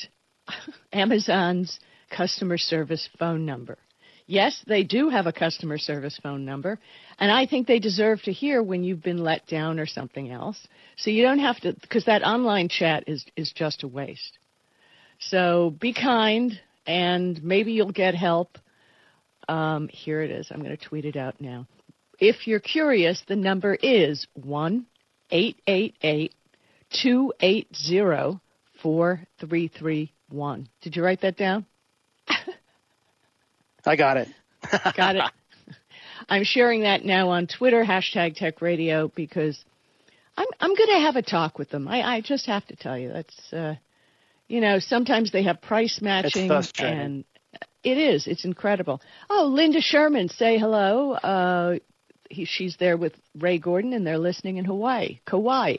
Amazon's 0.93 1.79
customer 2.11 2.59
service 2.59 3.09
phone 3.19 3.47
number. 3.47 3.79
Yes, 4.27 4.63
they 4.67 4.85
do 4.85 5.09
have 5.09 5.27
a 5.27 5.33
customer 5.33 5.79
service 5.79 6.19
phone 6.23 6.45
number, 6.45 6.79
and 7.19 7.33
I 7.33 7.47
think 7.47 7.67
they 7.67 7.79
deserve 7.79 8.23
to 8.23 8.33
hear 8.33 8.63
when 8.63 8.85
you've 8.85 9.03
been 9.03 9.25
let 9.25 9.47
down 9.47 9.81
or 9.81 9.87
something 9.87 10.31
else. 10.31 10.69
So 10.97 11.11
you 11.11 11.23
don't 11.23 11.41
have 11.41 11.59
to, 11.61 11.73
because 11.73 12.05
that 12.05 12.23
online 12.23 12.69
chat 12.69 13.05
is, 13.07 13.25
is 13.37 13.53
just 13.53 13.83
a 13.83 13.89
waste. 13.89 14.39
So 15.21 15.71
be 15.79 15.93
kind, 15.93 16.59
and 16.87 17.43
maybe 17.43 17.73
you'll 17.73 17.93
get 17.93 18.15
help. 18.15 18.59
Um, 19.49 19.89
here 19.89 20.23
it 20.23 20.31
is. 20.31 20.49
I'm 20.51 20.63
going 20.63 20.77
to 20.77 20.85
tweet 20.85 21.05
it 21.05 21.17
out 21.17 21.41
now. 21.41 21.67
If 22.19 22.47
you're 22.47 22.61
curious, 22.61 23.23
the 23.29 23.37
number 23.37 23.75
is 23.75 24.27
1 24.35 24.87
888 25.31 26.35
280 27.03 28.41
4331. 28.83 30.69
Did 30.81 30.97
you 30.97 31.05
write 31.05 31.21
that 31.23 31.37
down? 31.37 31.67
I 33.85 33.97
got 33.97 34.17
it. 34.17 34.29
got 34.97 35.17
it. 35.17 35.23
I'm 36.29 36.45
sharing 36.45 36.83
that 36.83 37.05
now 37.05 37.31
on 37.31 37.47
Twitter, 37.47 37.85
hashtag 37.85 38.37
Tech 38.37 38.61
Radio, 38.63 39.11
because 39.15 39.63
I'm 40.37 40.47
I'm 40.61 40.75
going 40.75 40.91
to 40.91 41.01
have 41.01 41.17
a 41.17 41.23
talk 41.23 41.59
with 41.59 41.71
them. 41.71 41.89
I, 41.89 42.03
I 42.03 42.21
just 42.21 42.47
have 42.47 42.67
to 42.69 42.77
tell 42.77 42.97
you 42.99 43.13
that's, 43.13 43.53
uh, 43.53 43.75
you 44.51 44.61
know, 44.61 44.81
sometimes 44.81 45.31
they 45.31 45.45
have 45.45 45.63
price 45.63 46.01
matching, 46.03 46.51
and 46.79 47.25
it 47.85 47.97
is. 47.97 48.27
It's 48.27 48.45
incredible. 48.45 49.01
Oh, 49.31 49.49
Linda 49.55 49.81
Sherman, 49.81 50.29
say 50.29 50.59
hello. 50.59 51.13
Uh, 51.13 51.79
he, 52.29 52.45
she's 52.45 52.77
there 52.77 52.97
with 52.97 53.15
Ray 53.39 53.59
Gordon, 53.59 53.93
and 53.93 54.05
they're 54.05 54.19
listening 54.19 54.57
in 54.57 54.65
Hawaii, 54.65 55.21
Kauai. 55.25 55.77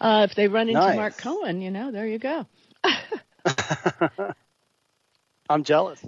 Uh, 0.00 0.26
if 0.28 0.34
they 0.34 0.48
run 0.48 0.68
into 0.68 0.80
nice. 0.80 0.96
Mark 0.96 1.18
Cohen, 1.22 1.60
you 1.60 1.70
know, 1.70 1.92
there 1.92 2.06
you 2.06 2.18
go. 2.18 2.46
I'm 5.50 5.62
jealous. 5.62 6.02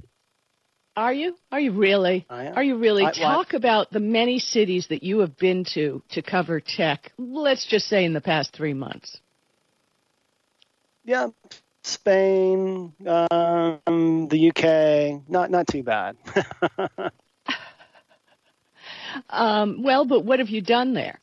Are 0.97 1.13
you? 1.13 1.37
Are 1.53 1.61
you 1.61 1.73
really? 1.73 2.27
Are 2.31 2.65
you 2.65 2.79
really? 2.79 3.05
I, 3.05 3.13
Talk 3.13 3.53
about 3.53 3.91
the 3.91 4.01
many 4.01 4.39
cities 4.39 4.87
that 4.89 5.03
you 5.03 5.19
have 5.21 5.37
been 5.37 5.65
to 5.75 6.03
to 6.11 6.23
cover 6.23 6.61
tech. 6.61 7.13
Let's 7.19 7.67
just 7.67 7.87
say 7.87 8.05
in 8.05 8.15
the 8.15 8.21
past 8.21 8.53
three 8.55 8.75
months. 8.75 9.21
Yeah, 11.09 11.29
Spain, 11.85 12.93
um, 13.07 14.29
the 14.29 14.51
UK. 14.51 15.27
Not 15.27 15.51
not 15.51 15.67
too 15.67 15.83
bad. 15.83 16.19
um, 19.31 19.83
well, 19.83 20.05
but 20.05 20.27
what 20.27 20.39
have 20.39 20.51
you 20.51 20.61
done 20.61 20.93
there? 20.93 21.19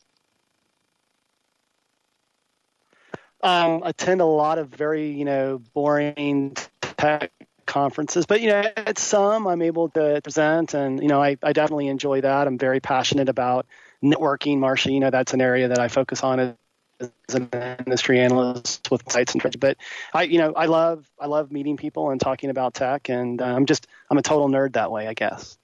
Um, 3.44 3.82
attend 3.84 4.20
a 4.20 4.24
lot 4.24 4.58
of 4.58 4.70
very 4.70 5.10
you 5.10 5.24
know 5.24 5.62
boring 5.72 6.56
tech 6.80 7.30
conferences, 7.64 8.26
but 8.26 8.40
you 8.40 8.48
know, 8.48 8.64
at 8.76 8.98
some 8.98 9.46
I'm 9.46 9.62
able 9.62 9.90
to 9.90 10.20
present, 10.20 10.74
and 10.74 11.00
you 11.00 11.06
know, 11.06 11.22
I, 11.22 11.36
I 11.44 11.52
definitely 11.52 11.86
enjoy 11.86 12.22
that. 12.22 12.48
I'm 12.48 12.58
very 12.58 12.80
passionate 12.80 13.28
about 13.28 13.66
networking, 14.02 14.58
Marcia. 14.58 14.90
You 14.90 14.98
know, 14.98 15.10
that's 15.10 15.32
an 15.32 15.40
area 15.40 15.68
that 15.68 15.78
I 15.78 15.86
focus 15.86 16.24
on 16.24 16.56
as, 17.00 17.10
an 17.34 17.48
industry 17.84 18.20
analyst 18.20 18.90
with 18.90 19.10
sites 19.10 19.32
and 19.32 19.40
trends. 19.40 19.56
But 19.56 19.76
I, 20.12 20.22
you 20.24 20.38
know, 20.38 20.52
I 20.54 20.66
love 20.66 21.08
I 21.20 21.26
love 21.26 21.50
meeting 21.52 21.76
people 21.76 22.10
and 22.10 22.20
talking 22.20 22.50
about 22.50 22.74
tech, 22.74 23.08
and 23.08 23.40
uh, 23.40 23.44
I'm 23.44 23.66
just 23.66 23.86
I'm 24.10 24.18
a 24.18 24.22
total 24.22 24.48
nerd 24.48 24.74
that 24.74 24.90
way, 24.90 25.06
I 25.06 25.14
guess. 25.14 25.58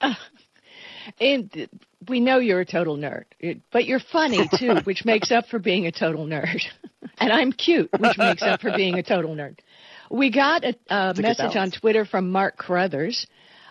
Uh, 0.00 0.14
and 1.20 1.68
we 2.08 2.20
know 2.20 2.38
you're 2.38 2.60
a 2.60 2.66
total 2.66 2.96
nerd, 2.96 3.24
but 3.70 3.86
you're 3.86 4.00
funny 4.00 4.48
too, 4.58 4.76
which 4.84 5.04
makes 5.04 5.30
up 5.30 5.46
for 5.48 5.58
being 5.58 5.86
a 5.86 5.92
total 5.92 6.26
nerd. 6.26 6.62
and 7.18 7.32
I'm 7.32 7.52
cute, 7.52 7.90
which 7.98 8.18
makes 8.18 8.42
up 8.42 8.60
for 8.60 8.72
being 8.76 8.98
a 8.98 9.02
total 9.02 9.34
nerd. 9.34 9.58
We 10.10 10.30
got 10.30 10.64
a, 10.64 10.76
a 10.88 11.14
message 11.16 11.56
on 11.56 11.70
Twitter 11.70 12.04
from 12.04 12.30
Mark 12.30 12.56
Carruthers. 12.56 13.26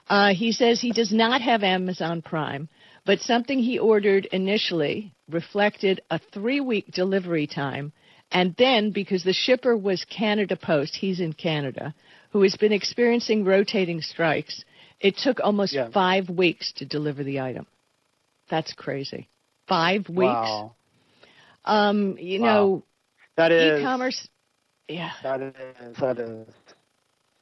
Uh, 0.10 0.34
he 0.34 0.52
says 0.52 0.82
he 0.82 0.92
does 0.92 1.14
not 1.14 1.42
have 1.42 1.64
Amazon 1.64 2.22
Prime, 2.22 2.68
but 3.06 3.20
something 3.20 3.60
he 3.60 3.80
ordered 3.80 4.26
initially 4.26 5.14
reflected 5.30 6.02
a 6.10 6.20
three 6.34 6.60
week 6.60 6.92
delivery 6.92 7.48
time. 7.48 7.92
And 8.32 8.56
then, 8.58 8.92
because 8.92 9.24
the 9.24 9.34
shipper 9.34 9.78
was 9.78 10.06
Canada 10.06 10.56
Post, 10.56 10.96
he's 10.96 11.20
in 11.20 11.34
Canada, 11.34 11.94
who 12.32 12.42
has 12.42 12.56
been 12.56 12.72
experiencing 12.72 13.46
rotating 13.46 14.02
strikes, 14.02 14.64
it 15.00 15.18
took 15.18 15.40
almost 15.40 15.74
yeah. 15.74 15.90
five 15.92 16.30
weeks 16.30 16.72
to 16.78 16.86
deliver 16.86 17.24
the 17.24 17.42
item. 17.42 17.68
That's 18.50 18.74
crazy. 18.74 19.30
Five 19.68 20.10
weeks. 20.10 20.20
Wow. 20.20 20.76
Um, 21.64 22.18
you 22.18 22.42
wow. 22.42 22.46
know, 22.46 22.84
that 23.36 23.52
is 23.52 23.82
e-commerce 23.82 24.28
yeah. 24.88 25.12
That 25.24 25.42
is, 25.42 25.54
that 26.00 26.20
is. 26.20 26.48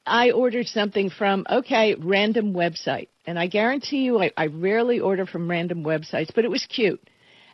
I 0.06 0.32
ordered 0.32 0.68
something 0.68 1.10
from, 1.10 1.46
okay, 1.50 1.96
random 1.96 2.53
website. 2.53 3.08
And 3.25 3.38
I 3.38 3.48
guarantee 3.48 4.04
you, 4.04 4.22
I, 4.22 4.32
I 4.36 4.48
rarely 4.48 5.00
order 5.00 5.25
from 5.25 5.50
random 5.50 5.84
websites, 5.84 6.34
but 6.34 6.46
it 6.46 6.51
was 6.51 6.66
cute. 6.66 7.01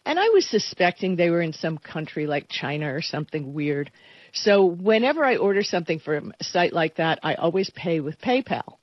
And 0.05 0.17
I 0.17 0.29
was 0.29 0.47
suspecting 0.47 1.15
they 1.15 1.29
were 1.29 1.41
in 1.41 1.51
some 1.51 1.77
country 1.77 2.27
like 2.27 2.47
China 2.47 2.93
or 2.93 3.01
something 3.01 3.53
weird. 3.53 3.91
So 4.31 4.65
whenever 4.65 5.25
I 5.25 5.35
order 5.35 5.63
something 5.63 5.99
from 5.99 6.33
a 6.39 6.43
site 6.43 6.71
like 6.71 6.95
that, 6.95 7.19
I 7.23 7.35
always 7.35 7.69
pay 7.71 7.99
with 7.99 8.21
PayPal 8.21 8.77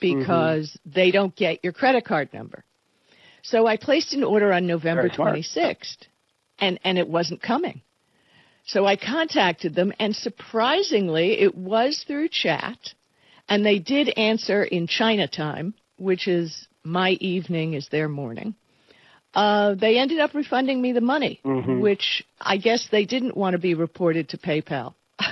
because 0.00 0.70
mm-hmm. 0.70 0.90
they 0.94 1.10
don't 1.10 1.34
get 1.34 1.64
your 1.64 1.72
credit 1.72 2.04
card 2.04 2.32
number. 2.32 2.64
So 3.42 3.66
I 3.66 3.76
placed 3.76 4.12
an 4.12 4.22
order 4.22 4.52
on 4.52 4.68
November 4.68 5.08
26th 5.08 6.06
and, 6.60 6.78
and 6.84 6.96
it 6.96 7.08
wasn't 7.08 7.42
coming. 7.42 7.82
So 8.64 8.86
I 8.86 8.96
contacted 8.96 9.74
them, 9.74 9.92
and 9.98 10.14
surprisingly, 10.14 11.40
it 11.40 11.56
was 11.56 12.04
through 12.06 12.28
chat, 12.28 12.78
and 13.48 13.66
they 13.66 13.80
did 13.80 14.08
answer 14.10 14.62
in 14.62 14.86
China 14.86 15.26
time, 15.26 15.74
which 16.02 16.28
is 16.28 16.66
my 16.84 17.10
evening 17.12 17.74
is 17.74 17.88
their 17.88 18.08
morning. 18.08 18.54
Uh, 19.34 19.74
they 19.74 19.98
ended 19.98 20.20
up 20.20 20.34
refunding 20.34 20.82
me 20.82 20.92
the 20.92 21.00
money, 21.00 21.40
mm-hmm. 21.44 21.80
which 21.80 22.22
I 22.40 22.58
guess 22.58 22.88
they 22.90 23.06
didn't 23.06 23.36
want 23.36 23.54
to 23.54 23.58
be 23.58 23.74
reported 23.74 24.30
to 24.30 24.38
PayPal. 24.38 24.94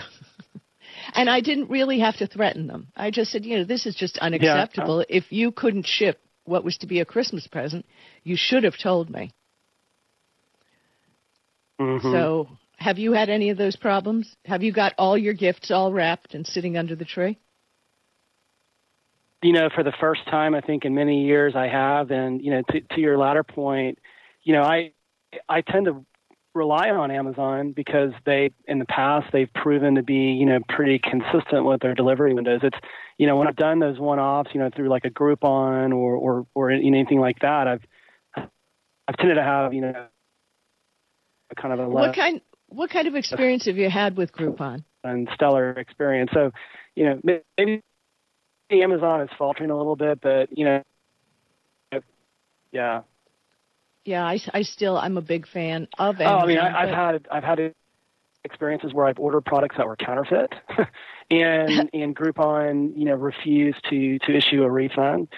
and 1.14 1.28
I 1.28 1.40
didn't 1.40 1.68
really 1.68 1.98
have 2.00 2.16
to 2.18 2.26
threaten 2.26 2.66
them. 2.66 2.88
I 2.96 3.10
just 3.10 3.30
said, 3.30 3.44
you 3.44 3.58
know, 3.58 3.64
this 3.64 3.84
is 3.84 3.94
just 3.94 4.16
unacceptable. 4.18 5.00
Yeah. 5.00 5.16
If 5.18 5.30
you 5.30 5.52
couldn't 5.52 5.86
ship 5.86 6.18
what 6.44 6.64
was 6.64 6.78
to 6.78 6.86
be 6.86 7.00
a 7.00 7.04
Christmas 7.04 7.46
present, 7.46 7.84
you 8.24 8.36
should 8.38 8.64
have 8.64 8.78
told 8.82 9.10
me. 9.10 9.32
Mm-hmm. 11.78 12.10
So 12.10 12.48
have 12.76 12.98
you 12.98 13.12
had 13.12 13.28
any 13.28 13.50
of 13.50 13.58
those 13.58 13.76
problems? 13.76 14.34
Have 14.46 14.62
you 14.62 14.72
got 14.72 14.94
all 14.96 15.16
your 15.16 15.34
gifts 15.34 15.70
all 15.70 15.92
wrapped 15.92 16.34
and 16.34 16.46
sitting 16.46 16.78
under 16.78 16.96
the 16.96 17.04
tree? 17.04 17.38
You 19.42 19.52
know, 19.52 19.70
for 19.75 19.82
the 19.82 19.92
first 20.00 20.20
time, 20.26 20.54
I 20.54 20.61
think 20.61 20.85
in 20.85 20.94
many 20.94 21.25
years, 21.25 21.54
I 21.56 21.68
have. 21.68 22.11
And 22.11 22.42
you 22.42 22.50
know, 22.50 22.62
to, 22.70 22.80
to 22.80 23.00
your 23.00 23.16
latter 23.16 23.42
point, 23.42 23.99
you 24.42 24.54
know, 24.54 24.62
I 24.62 24.92
I 25.49 25.62
tend 25.62 25.87
to 25.87 26.04
rely 26.54 26.90
on 26.90 27.11
Amazon 27.11 27.73
because 27.73 28.11
they, 28.26 28.50
in 28.66 28.78
the 28.78 28.85
past, 28.85 29.26
they've 29.32 29.52
proven 29.54 29.94
to 29.94 30.02
be, 30.02 30.32
you 30.32 30.47
know, 30.47 30.59
pretty 30.68 30.99
consistent 30.99 31.64
with 31.64 31.80
their 31.80 31.94
delivery 31.94 32.35
windows. 32.35 32.61
It's, 32.62 32.76
you 33.18 33.26
know, 33.26 33.37
when 33.37 33.47
I've 33.47 33.56
done 33.56 33.78
those 33.78 33.99
one-offs, 33.99 34.50
you 34.52 34.61
know, 34.61 34.70
through 34.75 34.88
like 34.88 35.04
a 35.04 35.11
Groupon 35.11 35.92
or 35.94 36.16
or 36.16 36.47
or 36.54 36.70
anything 36.70 37.20
like 37.20 37.38
that, 37.40 37.68
I've 37.68 37.82
I've 38.37 39.16
tended 39.16 39.37
to 39.37 39.42
have, 39.42 39.73
you 39.73 39.82
know, 39.82 40.06
kind 41.56 41.75
of 41.75 41.80
a 41.80 41.88
what 41.88 42.14
kind 42.14 42.40
what 42.68 42.90
kind 42.90 43.09
of 43.09 43.14
experience 43.14 43.66
have 43.66 43.76
you 43.76 43.90
had 43.90 44.16
with 44.16 44.32
Groupon? 44.32 44.85
And 45.02 45.28
stellar 45.35 45.70
experience. 45.73 46.30
So, 46.35 46.50
you 46.94 47.04
know, 47.04 47.40
maybe 47.56 47.82
Amazon 48.70 49.22
is 49.22 49.30
faltering 49.36 49.70
a 49.70 49.76
little 49.76 49.96
bit, 49.96 50.20
but 50.20 50.56
you 50.56 50.64
know, 50.64 50.82
yeah. 52.72 53.02
Yeah, 54.04 54.24
I, 54.24 54.40
I 54.54 54.62
still 54.62 54.96
I'm 54.96 55.16
a 55.16 55.22
big 55.22 55.46
fan 55.46 55.88
of 55.98 56.20
Amazon. 56.20 56.34
Oh, 56.34 56.38
I 56.38 56.46
mean, 56.46 56.58
I, 56.58 56.86
have 56.86 56.88
had 56.90 57.28
I've 57.30 57.44
had 57.44 57.74
experiences 58.44 58.94
where 58.94 59.06
I've 59.06 59.18
ordered 59.18 59.44
products 59.44 59.76
that 59.76 59.86
were 59.86 59.96
counterfeit, 59.96 60.52
and 61.30 61.90
and 61.92 62.16
Groupon, 62.16 62.96
you 62.96 63.04
know, 63.04 63.14
refused 63.14 63.84
to 63.90 64.18
to 64.20 64.36
issue 64.36 64.62
a 64.62 64.70
refund. 64.70 65.28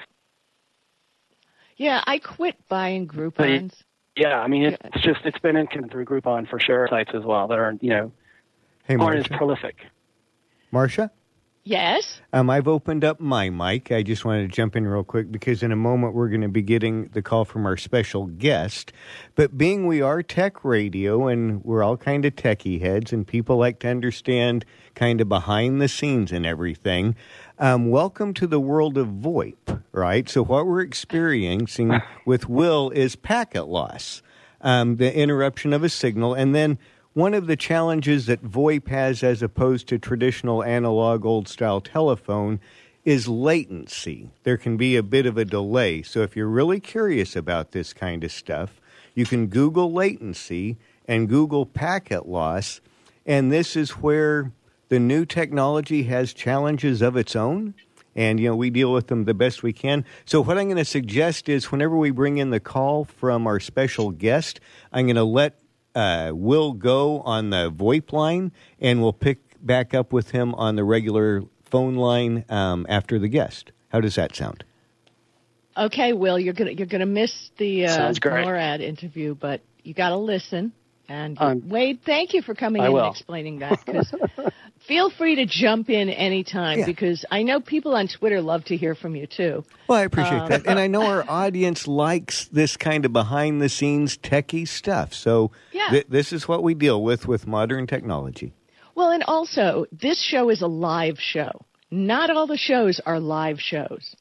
Yeah, 1.76 2.02
I 2.06 2.18
quit 2.18 2.56
buying 2.68 3.08
Groupons. 3.08 3.74
Yeah, 4.14 4.38
I 4.38 4.46
mean, 4.46 4.64
it's 4.64 5.02
just 5.02 5.20
it's 5.24 5.38
been 5.38 5.56
in 5.56 5.66
through 5.66 6.04
Groupon 6.04 6.48
for 6.48 6.60
sure. 6.60 6.86
Sites 6.88 7.10
as 7.14 7.24
well 7.24 7.48
that 7.48 7.58
are 7.58 7.74
you 7.80 7.90
know 7.90 8.12
hey, 8.84 8.96
aren't 8.96 9.18
as 9.18 9.28
prolific. 9.28 9.76
Marcia. 10.70 11.10
Yes. 11.64 12.21
Um, 12.33 12.50
I've 12.50 12.66
opened 12.66 13.04
up 13.04 13.21
my 13.21 13.49
mic. 13.49 13.92
I 13.92 14.02
just 14.02 14.25
wanted 14.25 14.42
to 14.42 14.49
jump 14.49 14.75
in 14.75 14.85
real 14.85 15.04
quick 15.04 15.31
because 15.31 15.62
in 15.62 15.71
a 15.71 15.76
moment 15.76 16.12
we're 16.12 16.28
going 16.28 16.40
to 16.40 16.49
be 16.49 16.62
getting 16.62 17.04
the 17.12 17.23
call 17.23 17.45
from 17.45 17.66
our 17.66 17.76
special 17.76 18.26
guest. 18.26 18.92
But 19.37 19.57
being 19.57 19.87
we 19.87 20.02
are 20.02 20.25
tech 20.25 20.64
radio 20.64 21.28
and 21.28 21.64
we're 21.64 21.85
all 21.85 21.97
kind 21.97 22.25
of 22.25 22.35
techie 22.35 22.81
heads 22.81 23.12
and 23.12 23.25
people 23.25 23.59
like 23.59 23.78
to 23.81 23.88
understand 23.88 24.64
kind 24.97 25.21
of 25.21 25.28
behind 25.28 25.81
the 25.81 25.87
scenes 25.87 26.33
and 26.33 26.45
everything, 26.45 27.14
um, 27.61 27.90
welcome 27.90 28.35
to 28.35 28.49
the 28.49 28.61
world 28.61 28.99
of 28.99 29.07
VoIP, 29.07 29.83
right? 29.92 30.28
So 30.28 30.42
what 30.42 30.66
we're 30.66 30.81
experiencing 30.81 32.00
with 32.26 32.49
Will 32.49 32.90
is 32.90 33.14
packet 33.14 33.69
loss, 33.69 34.21
um, 34.62 34.97
the 34.97 35.16
interruption 35.16 35.73
of 35.73 35.85
a 35.85 35.88
signal, 35.88 36.35
and 36.35 36.57
then 36.57 36.78
one 37.14 37.35
of 37.35 37.47
the 37.47 37.57
challenges 37.57 38.26
that 38.26 38.42
VoIP 38.42 38.88
has 38.88 39.23
as 39.23 39.42
opposed 39.42 39.87
to 39.88 39.99
traditional 39.99 40.64
analog 40.64 41.26
old 41.26 41.47
style 41.47 41.81
telephone 41.81 42.61
is 43.04 43.28
latency. 43.28 44.31
There 44.45 44.57
can 44.57 44.76
be 44.76 44.97
a 44.97 45.02
bit 45.02 45.26
of 45.26 45.37
a 45.37 45.45
delay. 45.45 46.02
So 46.02 46.21
if 46.23 46.37
you're 46.37 46.49
really 46.49 46.81
curious 46.81 47.37
about 47.37 47.73
this 47.73 47.92
kind 47.92 48.25
of 48.25 48.33
stuff, 48.33 48.81
you 49.14 49.26
can 49.26 49.49
Google 49.49 49.92
latency 49.92 50.78
and 51.07 51.28
Google 51.28 51.66
packet 51.66 52.28
loss. 52.28 52.81
And 53.26 53.52
this 53.52 53.76
is 53.76 53.90
where 53.90 54.52
the 54.88 54.99
new 54.99 55.26
technology 55.26 56.04
has 56.04 56.33
challenges 56.33 57.02
of 57.02 57.16
its 57.16 57.37
own. 57.37 57.75
And, 58.14 58.38
you 58.38 58.49
know, 58.49 58.57
we 58.57 58.71
deal 58.71 58.92
with 58.92 59.09
them 59.09 59.25
the 59.25 59.35
best 59.35 59.62
we 59.62 59.73
can. 59.73 60.04
So, 60.26 60.42
what 60.42 60.59
I'm 60.59 60.66
going 60.66 60.76
to 60.76 60.85
suggest 60.85 61.49
is 61.49 61.73
whenever 61.73 61.97
we 61.97 62.11
bring 62.11 62.37
in 62.37 62.50
the 62.50 62.61
call 62.61 63.04
from 63.04 63.47
our 63.47 63.59
special 63.59 64.11
guest, 64.11 64.61
I'm 64.92 65.07
going 65.07 65.16
to 65.16 65.25
let 65.25 65.62
uh, 65.94 66.30
Will 66.34 66.72
go 66.72 67.20
on 67.20 67.50
the 67.50 67.70
VoIP 67.70 68.12
line 68.12 68.52
and 68.80 69.00
we'll 69.02 69.12
pick 69.12 69.38
back 69.61 69.94
up 69.94 70.12
with 70.12 70.30
him 70.30 70.54
on 70.54 70.76
the 70.76 70.84
regular 70.84 71.42
phone 71.64 71.96
line 71.96 72.44
um, 72.49 72.87
after 72.88 73.18
the 73.18 73.28
guest. 73.28 73.72
How 73.90 74.00
does 74.00 74.14
that 74.16 74.34
sound? 74.34 74.64
Okay, 75.76 76.12
Will, 76.12 76.38
you're 76.38 76.52
gonna 76.54 76.72
you're 76.72 76.87
gonna 76.87 77.06
miss 77.06 77.50
the 77.56 77.87
uh, 77.87 78.12
NORAD 78.12 78.80
interview, 78.80 79.34
but 79.34 79.62
you 79.82 79.94
got 79.94 80.11
to 80.11 80.16
listen. 80.16 80.72
And 81.08 81.37
Um, 81.40 81.68
Wade, 81.68 82.00
thank 82.04 82.34
you 82.34 82.42
for 82.42 82.54
coming 82.54 82.82
I 82.82 82.87
in 82.87 82.92
will. 82.92 83.06
and 83.06 83.14
explaining 83.16 83.58
that. 83.61 83.84
'cause 83.87 84.12
feel 84.92 85.08
free 85.11 85.37
to 85.37 85.46
jump 85.46 85.88
in 85.88 86.11
anytime 86.11 86.80
Yeah. 86.80 86.87
because 86.87 87.25
I 87.30 87.42
know 87.42 87.61
people 87.61 87.94
on 87.94 88.08
Twitter 88.08 88.42
love 88.42 88.64
to 88.66 88.76
hear 88.76 88.94
from 88.94 89.16
you 89.16 89.26
too. 89.26 89.64
Well, 89.88 89.99
I 89.99 90.02
appreciate 90.02 90.40
Um, 90.42 90.49
that. 90.50 90.66
And 90.66 90.78
I 90.78 90.87
know 90.87 91.06
our 91.06 91.25
audience 91.42 91.88
likes 91.88 92.46
this 92.49 92.76
kind 92.76 93.06
of 93.06 93.12
behind 93.12 93.62
the 93.62 93.70
scenes 93.70 94.18
techie 94.18 94.68
stuff. 94.68 95.14
So 95.14 95.50
Yeah. 95.72 95.88
th- 95.90 96.06
this 96.11 96.30
is 96.32 96.46
what 96.46 96.62
we 96.62 96.75
deal 96.75 97.02
with 97.02 97.26
with 97.26 97.46
modern 97.46 97.87
technology. 97.87 98.52
Well, 98.94 99.11
and 99.11 99.22
also, 99.22 99.87
this 99.90 100.20
show 100.20 100.50
is 100.50 100.61
a 100.61 100.66
live 100.66 101.18
show. 101.18 101.52
Not 101.90 102.28
all 102.28 102.46
the 102.46 102.58
shows 102.58 103.00
are 103.06 103.18
live 103.18 103.58
shows. 103.61 104.14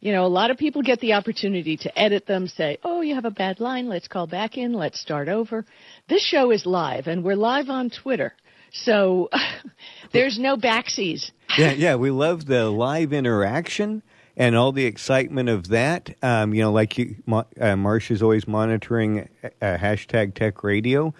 You 0.00 0.10
know, 0.12 0.24
a 0.26 0.34
lot 0.40 0.50
of 0.50 0.56
people 0.58 0.82
get 0.82 0.98
the 1.00 1.12
opportunity 1.12 1.76
to 1.76 1.96
edit 1.96 2.26
them, 2.26 2.48
say, 2.48 2.78
oh, 2.82 3.00
you 3.02 3.14
have 3.14 3.24
a 3.24 3.30
bad 3.30 3.60
line, 3.60 3.88
let's 3.88 4.08
call 4.08 4.26
back 4.26 4.56
in, 4.58 4.72
let's 4.72 4.98
start 5.00 5.28
over. 5.28 5.64
This 6.08 6.24
show 6.24 6.50
is 6.50 6.66
live, 6.66 7.06
and 7.06 7.22
we're 7.22 7.36
live 7.36 7.68
on 7.70 7.90
Twitter. 7.90 8.32
So 8.72 9.30
there's 10.12 10.38
no 10.38 10.56
backseas. 10.56 11.30
Yeah, 11.56 11.72
yeah, 11.72 11.94
we 11.96 12.10
love 12.10 12.46
the 12.46 12.70
live 12.70 13.12
interaction 13.12 14.02
and 14.36 14.54
all 14.54 14.72
the 14.72 14.84
excitement 14.84 15.48
of 15.48 15.68
that. 15.68 16.14
Um, 16.22 16.54
you 16.54 16.62
know, 16.62 16.72
like 16.72 16.96
you, 16.96 17.16
uh, 17.60 17.76
Marcia's 17.76 18.22
always 18.22 18.46
monitoring 18.46 19.28
uh, 19.42 19.48
hashtag 19.60 20.34
Tech 20.34 20.62
Radio, 20.62 21.12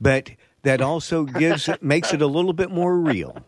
but 0.00 0.30
that 0.62 0.80
also 0.80 1.24
gives 1.24 1.68
makes 1.80 2.12
it 2.12 2.20
a 2.20 2.26
little 2.26 2.52
bit 2.52 2.70
more 2.70 2.98
real. 2.98 3.38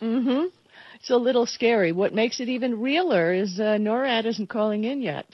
Mm-hmm. 0.00 0.46
It's 0.94 1.10
a 1.10 1.16
little 1.16 1.46
scary. 1.46 1.92
What 1.92 2.14
makes 2.14 2.40
it 2.40 2.48
even 2.48 2.80
realer 2.80 3.32
is 3.32 3.58
uh, 3.60 3.78
NORAD 3.78 4.26
isn't 4.26 4.48
calling 4.48 4.84
in 4.84 5.00
yet. 5.00 5.26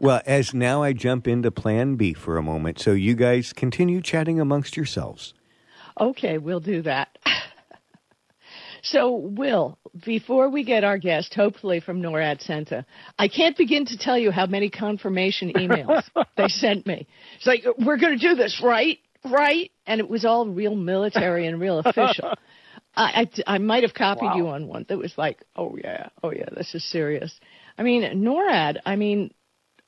Well, 0.00 0.20
as 0.26 0.52
now 0.52 0.82
I 0.82 0.92
jump 0.94 1.28
into 1.28 1.52
Plan 1.52 1.94
B 1.94 2.12
for 2.12 2.36
a 2.36 2.42
moment, 2.42 2.80
so 2.80 2.90
you 2.90 3.14
guys 3.14 3.52
continue 3.52 4.00
chatting 4.00 4.40
amongst 4.40 4.76
yourselves. 4.76 5.32
Okay, 6.00 6.38
we'll 6.38 6.60
do 6.60 6.82
that. 6.82 7.16
So, 8.82 9.14
Will, 9.14 9.78
before 10.04 10.48
we 10.48 10.64
get 10.64 10.82
our 10.82 10.98
guest, 10.98 11.34
hopefully 11.34 11.78
from 11.78 12.02
NORAD 12.02 12.42
Center, 12.42 12.84
I 13.16 13.28
can't 13.28 13.56
begin 13.56 13.86
to 13.86 13.96
tell 13.96 14.18
you 14.18 14.32
how 14.32 14.46
many 14.46 14.70
confirmation 14.70 15.52
emails 15.52 16.02
they 16.36 16.48
sent 16.48 16.84
me. 16.84 17.06
It's 17.36 17.46
like, 17.46 17.64
we're 17.78 17.96
going 17.96 18.18
to 18.18 18.28
do 18.28 18.34
this, 18.34 18.60
right? 18.62 18.98
Right? 19.24 19.70
And 19.86 20.00
it 20.00 20.08
was 20.10 20.24
all 20.24 20.48
real 20.48 20.74
military 20.74 21.46
and 21.46 21.60
real 21.60 21.78
official. 21.78 22.32
I, 22.96 23.28
I, 23.46 23.54
I 23.54 23.58
might 23.58 23.84
have 23.84 23.94
copied 23.94 24.34
you 24.34 24.48
on 24.48 24.66
one 24.66 24.84
that 24.88 24.98
was 24.98 25.16
like, 25.16 25.44
oh, 25.54 25.78
yeah, 25.82 26.08
oh, 26.24 26.32
yeah, 26.32 26.48
this 26.54 26.74
is 26.74 26.84
serious. 26.84 27.38
I 27.78 27.82
mean, 27.82 28.02
NORAD, 28.02 28.78
I 28.84 28.96
mean, 28.96 29.32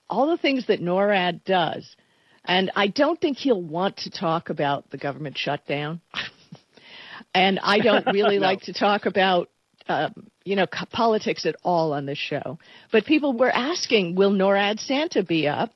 all 0.08 0.28
the 0.28 0.36
things 0.36 0.66
that 0.66 0.80
NORAD 0.80 1.44
does, 1.44 1.96
and 2.44 2.70
I 2.76 2.88
don't 2.88 3.20
think 3.20 3.38
he'll 3.38 3.62
want 3.62 3.98
to 3.98 4.10
talk 4.10 4.50
about 4.50 4.90
the 4.90 4.98
government 4.98 5.38
shutdown. 5.38 6.00
and 7.34 7.58
I 7.62 7.78
don't 7.78 8.06
really 8.06 8.38
like 8.48 8.62
to 8.62 8.72
talk 8.72 9.06
about, 9.06 9.50
um, 9.88 10.28
you 10.44 10.56
know, 10.56 10.66
politics 10.66 11.46
at 11.46 11.56
all 11.62 11.92
on 11.92 12.06
this 12.06 12.18
show. 12.18 12.58
But 12.92 13.06
people 13.06 13.32
were 13.32 13.50
asking, 13.50 14.14
will 14.14 14.32
NORAD 14.32 14.78
Santa 14.80 15.22
be 15.22 15.48
up? 15.48 15.72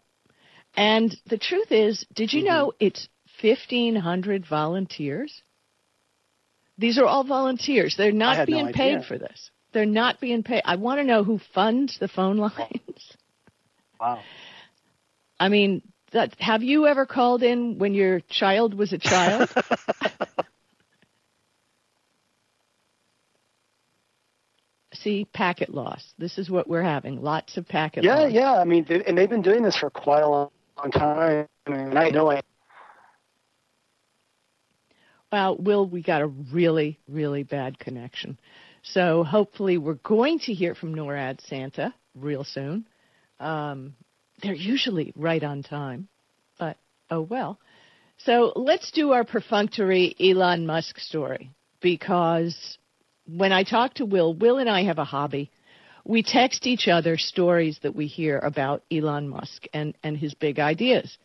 And 0.76 1.14
the 1.26 1.38
truth 1.38 1.72
is, 1.72 2.04
did 2.14 2.32
you 2.32 2.44
know 2.44 2.72
it's 2.78 3.08
1,500 3.40 4.46
volunteers? 4.46 5.42
These 6.76 6.98
are 6.98 7.06
all 7.06 7.24
volunteers. 7.24 7.96
They're 7.96 8.12
not 8.12 8.36
had 8.36 8.48
no 8.48 8.56
being 8.56 8.72
paid 8.72 9.04
for 9.04 9.18
this. 9.18 9.50
They're 9.78 9.86
not 9.86 10.20
being 10.20 10.42
paid. 10.42 10.62
I 10.64 10.74
want 10.74 10.98
to 10.98 11.04
know 11.04 11.22
who 11.22 11.38
funds 11.54 11.98
the 12.00 12.08
phone 12.08 12.36
lines. 12.36 13.16
Wow. 14.00 14.18
I 15.38 15.48
mean, 15.48 15.82
that, 16.10 16.34
have 16.40 16.64
you 16.64 16.88
ever 16.88 17.06
called 17.06 17.44
in 17.44 17.78
when 17.78 17.94
your 17.94 18.18
child 18.28 18.74
was 18.74 18.92
a 18.92 18.98
child? 18.98 19.48
See, 24.94 25.26
packet 25.32 25.72
loss. 25.72 26.12
This 26.18 26.38
is 26.38 26.50
what 26.50 26.68
we're 26.68 26.82
having. 26.82 27.22
Lots 27.22 27.56
of 27.56 27.68
packet 27.68 28.02
Yeah, 28.02 28.22
loss. 28.22 28.32
yeah. 28.32 28.54
I 28.54 28.64
mean, 28.64 28.84
they, 28.88 29.04
and 29.04 29.16
they've 29.16 29.30
been 29.30 29.42
doing 29.42 29.62
this 29.62 29.76
for 29.76 29.90
quite 29.90 30.24
a 30.24 30.28
long, 30.28 30.50
long 30.76 30.90
time. 30.90 31.46
I 31.68 31.70
mean, 31.70 31.96
I 31.96 32.10
know 32.10 32.32
I 32.32 32.40
Well, 35.30 35.56
Will, 35.56 35.88
we 35.88 36.02
got 36.02 36.22
a 36.22 36.26
really, 36.26 36.98
really 37.08 37.44
bad 37.44 37.78
connection. 37.78 38.40
So 38.82 39.24
hopefully 39.24 39.78
we're 39.78 39.94
going 39.94 40.38
to 40.40 40.54
hear 40.54 40.74
from 40.74 40.94
NORAD 40.94 41.40
Santa 41.46 41.94
real 42.14 42.44
soon. 42.44 42.86
Um, 43.40 43.94
they're 44.42 44.54
usually 44.54 45.12
right 45.16 45.42
on 45.42 45.62
time, 45.62 46.08
but 46.58 46.76
oh 47.10 47.22
well. 47.22 47.58
So 48.18 48.52
let's 48.56 48.90
do 48.90 49.12
our 49.12 49.24
perfunctory 49.24 50.14
Elon 50.18 50.66
Musk 50.66 50.98
story 50.98 51.50
because 51.80 52.78
when 53.26 53.52
I 53.52 53.62
talk 53.62 53.94
to 53.94 54.04
Will, 54.04 54.34
Will 54.34 54.58
and 54.58 54.68
I 54.68 54.84
have 54.84 54.98
a 54.98 55.04
hobby. 55.04 55.50
We 56.04 56.22
text 56.22 56.66
each 56.66 56.88
other 56.88 57.18
stories 57.18 57.78
that 57.82 57.94
we 57.94 58.06
hear 58.06 58.38
about 58.38 58.82
Elon 58.90 59.28
Musk 59.28 59.66
and, 59.74 59.94
and 60.02 60.16
his 60.16 60.34
big 60.34 60.58
ideas. 60.58 61.18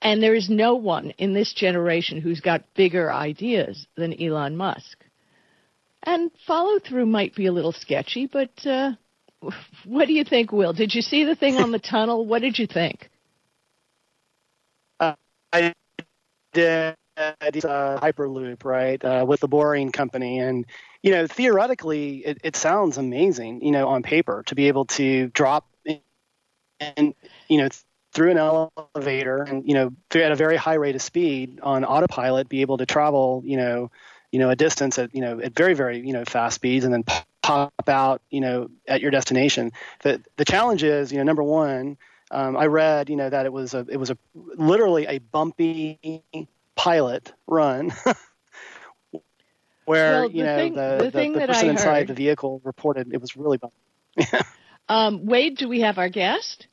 And 0.00 0.22
there 0.22 0.34
is 0.34 0.48
no 0.48 0.76
one 0.76 1.10
in 1.18 1.34
this 1.34 1.52
generation 1.52 2.20
who's 2.20 2.40
got 2.40 2.74
bigger 2.74 3.12
ideas 3.12 3.86
than 3.96 4.20
Elon 4.20 4.56
Musk. 4.56 5.04
And 6.02 6.30
follow 6.46 6.78
through 6.78 7.06
might 7.06 7.34
be 7.34 7.46
a 7.46 7.52
little 7.52 7.72
sketchy, 7.72 8.26
but 8.26 8.66
uh, 8.66 8.92
what 9.84 10.06
do 10.06 10.12
you 10.12 10.24
think, 10.24 10.52
Will? 10.52 10.72
Did 10.72 10.94
you 10.94 11.02
see 11.02 11.24
the 11.24 11.36
thing 11.36 11.56
on 11.58 11.70
the 11.70 11.78
tunnel? 11.90 12.26
What 12.26 12.42
did 12.42 12.58
you 12.58 12.66
think? 12.66 13.10
I 15.52 15.74
did 16.52 16.94
uh, 17.16 17.98
Hyperloop, 18.00 18.64
right, 18.64 19.02
uh, 19.04 19.24
with 19.26 19.40
the 19.40 19.48
Boring 19.48 19.92
Company, 19.92 20.38
and 20.38 20.66
you 21.02 21.12
know, 21.12 21.26
theoretically, 21.26 22.18
it, 22.18 22.38
it 22.44 22.56
sounds 22.56 22.98
amazing, 22.98 23.62
you 23.62 23.70
know, 23.70 23.88
on 23.88 24.02
paper 24.02 24.42
to 24.46 24.54
be 24.54 24.68
able 24.68 24.86
to 24.86 25.28
drop 25.28 25.66
in, 25.84 26.00
and 26.80 27.14
you 27.48 27.58
know 27.58 27.68
through 28.12 28.30
an 28.30 28.38
elevator 28.38 29.42
and 29.42 29.68
you 29.68 29.74
know 29.74 29.92
at 30.14 30.32
a 30.32 30.36
very 30.36 30.56
high 30.56 30.74
rate 30.74 30.94
of 30.94 31.02
speed 31.02 31.60
on 31.62 31.84
autopilot, 31.84 32.48
be 32.48 32.62
able 32.62 32.78
to 32.78 32.86
travel, 32.86 33.42
you 33.44 33.56
know, 33.56 33.90
you 34.32 34.38
know, 34.38 34.50
a 34.50 34.56
distance 34.56 34.98
at 34.98 35.14
you 35.14 35.20
know 35.20 35.40
at 35.40 35.54
very 35.54 35.74
very 35.74 35.98
you 36.00 36.12
know 36.12 36.24
fast 36.24 36.56
speeds, 36.56 36.84
and 36.84 36.92
then 36.92 37.04
pop 37.42 37.88
out, 37.88 38.20
you 38.30 38.40
know, 38.40 38.68
at 38.86 39.00
your 39.00 39.10
destination. 39.10 39.72
The 40.02 40.22
the 40.36 40.44
challenge 40.44 40.82
is, 40.82 41.10
you 41.10 41.18
know, 41.18 41.24
number 41.24 41.42
one. 41.42 41.96
Um, 42.30 42.58
I 42.58 42.66
read, 42.66 43.08
you 43.08 43.16
know, 43.16 43.30
that 43.30 43.46
it 43.46 43.52
was 43.52 43.72
a 43.72 43.86
it 43.88 43.96
was 43.96 44.10
a 44.10 44.18
literally 44.34 45.06
a 45.06 45.18
bumpy 45.18 46.22
pilot 46.76 47.32
run, 47.46 47.90
where 49.86 50.20
Well, 50.20 50.30
you 50.30 50.44
know 50.44 50.56
thing- 50.56 50.74
the 50.74 51.10
the 51.10 51.10
the, 51.10 51.40
the 51.40 51.46
person 51.46 51.70
inside 51.70 52.08
the 52.08 52.14
vehicle 52.14 52.60
reported 52.64 53.12
it 53.12 53.20
was 53.20 53.36
really 53.36 53.58
bumpy. 53.58 53.76
Um, 54.90 55.26
Wade, 55.26 55.58
do 55.58 55.68
we 55.68 55.80
have 55.82 55.98
our 55.98 56.08
guest? 56.08 56.66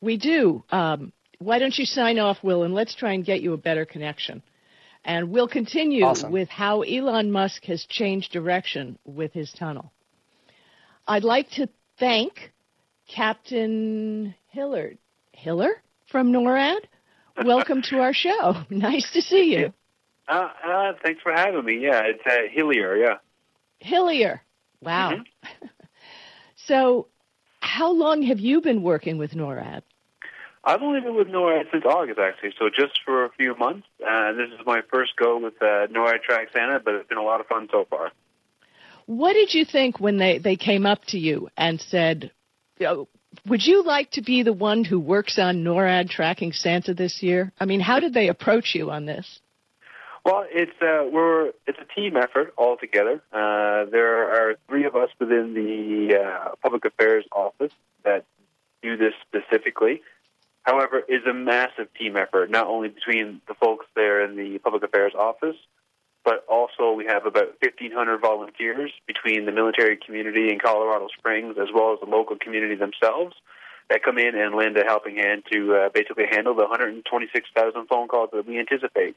We 0.00 0.16
do. 0.16 0.64
Um, 0.70 1.12
why 1.38 1.58
don't 1.58 1.78
you 1.78 1.84
sign 1.84 2.18
off, 2.18 2.42
Will, 2.42 2.62
and 2.62 2.72
let's 2.72 2.94
try 2.94 3.12
and 3.12 3.22
get 3.22 3.42
you 3.42 3.52
a 3.52 3.58
better 3.58 3.84
connection. 3.84 4.42
And 5.04 5.30
we'll 5.30 5.48
continue 5.48 6.04
Awesome. 6.04 6.30
with 6.30 6.48
how 6.48 6.82
Elon 6.82 7.32
Musk 7.32 7.64
has 7.64 7.84
changed 7.86 8.32
direction 8.32 8.98
with 9.04 9.32
his 9.32 9.52
tunnel. 9.52 9.92
I'd 11.08 11.24
like 11.24 11.50
to 11.52 11.68
thank 11.98 12.52
Captain 13.08 14.34
Hillard. 14.48 14.98
Hiller 15.32 15.82
from 16.10 16.30
NORAD? 16.30 16.80
Welcome 17.44 17.82
to 17.90 17.98
our 17.98 18.12
show. 18.12 18.54
Nice 18.70 19.10
to 19.12 19.20
see 19.20 19.54
you. 19.56 19.72
Uh, 20.28 20.48
uh, 20.64 20.92
thanks 21.02 21.20
for 21.20 21.32
having 21.32 21.64
me. 21.64 21.80
Yeah, 21.80 22.02
it's 22.04 22.22
uh, 22.24 22.48
Hillier. 22.52 22.96
Yeah. 22.96 23.16
Hillier. 23.80 24.40
Wow. 24.80 25.18
so, 26.66 27.08
how 27.60 27.90
long 27.90 28.22
have 28.22 28.38
you 28.38 28.60
been 28.60 28.82
working 28.82 29.18
with 29.18 29.32
NORAD? 29.32 29.82
I've 30.64 30.82
only 30.82 31.00
been 31.00 31.16
with 31.16 31.26
NORAD 31.26 31.70
since 31.72 31.84
August, 31.84 32.20
actually, 32.20 32.54
so 32.58 32.68
just 32.68 33.00
for 33.04 33.24
a 33.24 33.30
few 33.30 33.56
months. 33.56 33.86
Uh, 34.00 34.32
this 34.32 34.48
is 34.48 34.64
my 34.64 34.80
first 34.90 35.12
go 35.16 35.38
with 35.38 35.54
uh, 35.60 35.88
NORAD 35.88 36.22
Track 36.22 36.48
Santa, 36.52 36.80
but 36.84 36.94
it's 36.94 37.08
been 37.08 37.18
a 37.18 37.22
lot 37.22 37.40
of 37.40 37.46
fun 37.46 37.68
so 37.70 37.84
far. 37.90 38.12
What 39.06 39.32
did 39.32 39.52
you 39.54 39.64
think 39.64 39.98
when 39.98 40.18
they, 40.18 40.38
they 40.38 40.56
came 40.56 40.86
up 40.86 41.04
to 41.08 41.18
you 41.18 41.48
and 41.56 41.80
said, 41.80 42.30
"Oh, 42.80 43.08
would 43.46 43.64
you 43.64 43.82
like 43.82 44.12
to 44.12 44.22
be 44.22 44.44
the 44.44 44.52
one 44.52 44.84
who 44.84 45.00
works 45.00 45.38
on 45.38 45.64
NORAD 45.64 46.10
tracking 46.10 46.52
Santa 46.52 46.94
this 46.94 47.22
year? 47.22 47.52
I 47.58 47.64
mean, 47.64 47.80
how 47.80 47.98
did 47.98 48.14
they 48.14 48.28
approach 48.28 48.74
you 48.74 48.90
on 48.90 49.06
this? 49.06 49.40
Well, 50.24 50.44
it's 50.48 50.70
uh, 50.80 51.08
we're 51.10 51.48
it's 51.66 51.78
a 51.80 51.94
team 52.00 52.16
effort 52.16 52.54
altogether. 52.56 53.20
Uh, 53.32 53.86
there 53.90 54.30
are 54.30 54.54
three 54.68 54.84
of 54.84 54.94
us 54.94 55.08
within 55.18 55.54
the 55.54 56.16
uh, 56.16 56.54
public 56.62 56.84
affairs 56.84 57.24
office 57.32 57.72
that 58.04 58.24
do 58.82 58.96
this 58.96 59.14
specifically. 59.26 60.00
However, 60.62 61.02
it's 61.08 61.26
a 61.26 61.34
massive 61.34 61.92
team 61.98 62.16
effort, 62.16 62.50
not 62.50 62.66
only 62.66 62.88
between 62.88 63.40
the 63.48 63.54
folks 63.54 63.86
there 63.96 64.24
in 64.24 64.36
the 64.36 64.58
public 64.58 64.84
affairs 64.84 65.12
office, 65.18 65.56
but 66.24 66.44
also 66.48 66.92
we 66.92 67.04
have 67.06 67.26
about 67.26 67.56
1,500 67.60 68.20
volunteers 68.20 68.92
between 69.06 69.44
the 69.44 69.52
military 69.52 69.96
community 69.96 70.50
in 70.52 70.60
Colorado 70.60 71.08
Springs 71.18 71.56
as 71.60 71.68
well 71.74 71.92
as 71.92 72.00
the 72.00 72.06
local 72.06 72.36
community 72.38 72.76
themselves 72.76 73.34
that 73.90 74.02
come 74.04 74.18
in 74.18 74.36
and 74.36 74.54
lend 74.54 74.76
a 74.76 74.84
helping 74.84 75.16
hand 75.16 75.42
to 75.52 75.74
uh, 75.74 75.88
basically 75.92 76.24
handle 76.30 76.54
the 76.54 76.62
126,000 76.62 77.86
phone 77.88 78.06
calls 78.06 78.30
that 78.32 78.46
we 78.46 78.58
anticipate. 78.58 79.16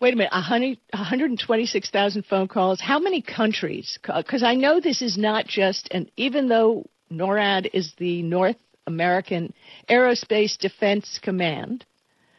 Wait 0.00 0.14
a 0.14 0.16
minute, 0.16 0.32
100, 0.32 0.78
126,000 0.92 2.24
phone 2.24 2.46
calls. 2.46 2.80
How 2.80 3.00
many 3.00 3.20
countries? 3.20 3.98
Because 4.02 4.44
I 4.44 4.54
know 4.54 4.80
this 4.80 5.02
is 5.02 5.18
not 5.18 5.48
just, 5.48 5.88
and 5.90 6.08
even 6.16 6.48
though 6.48 6.86
NORAD 7.10 7.70
is 7.72 7.94
the 7.98 8.22
North 8.22 8.56
American 8.88 9.52
Aerospace 9.88 10.58
Defense 10.58 11.20
Command, 11.22 11.84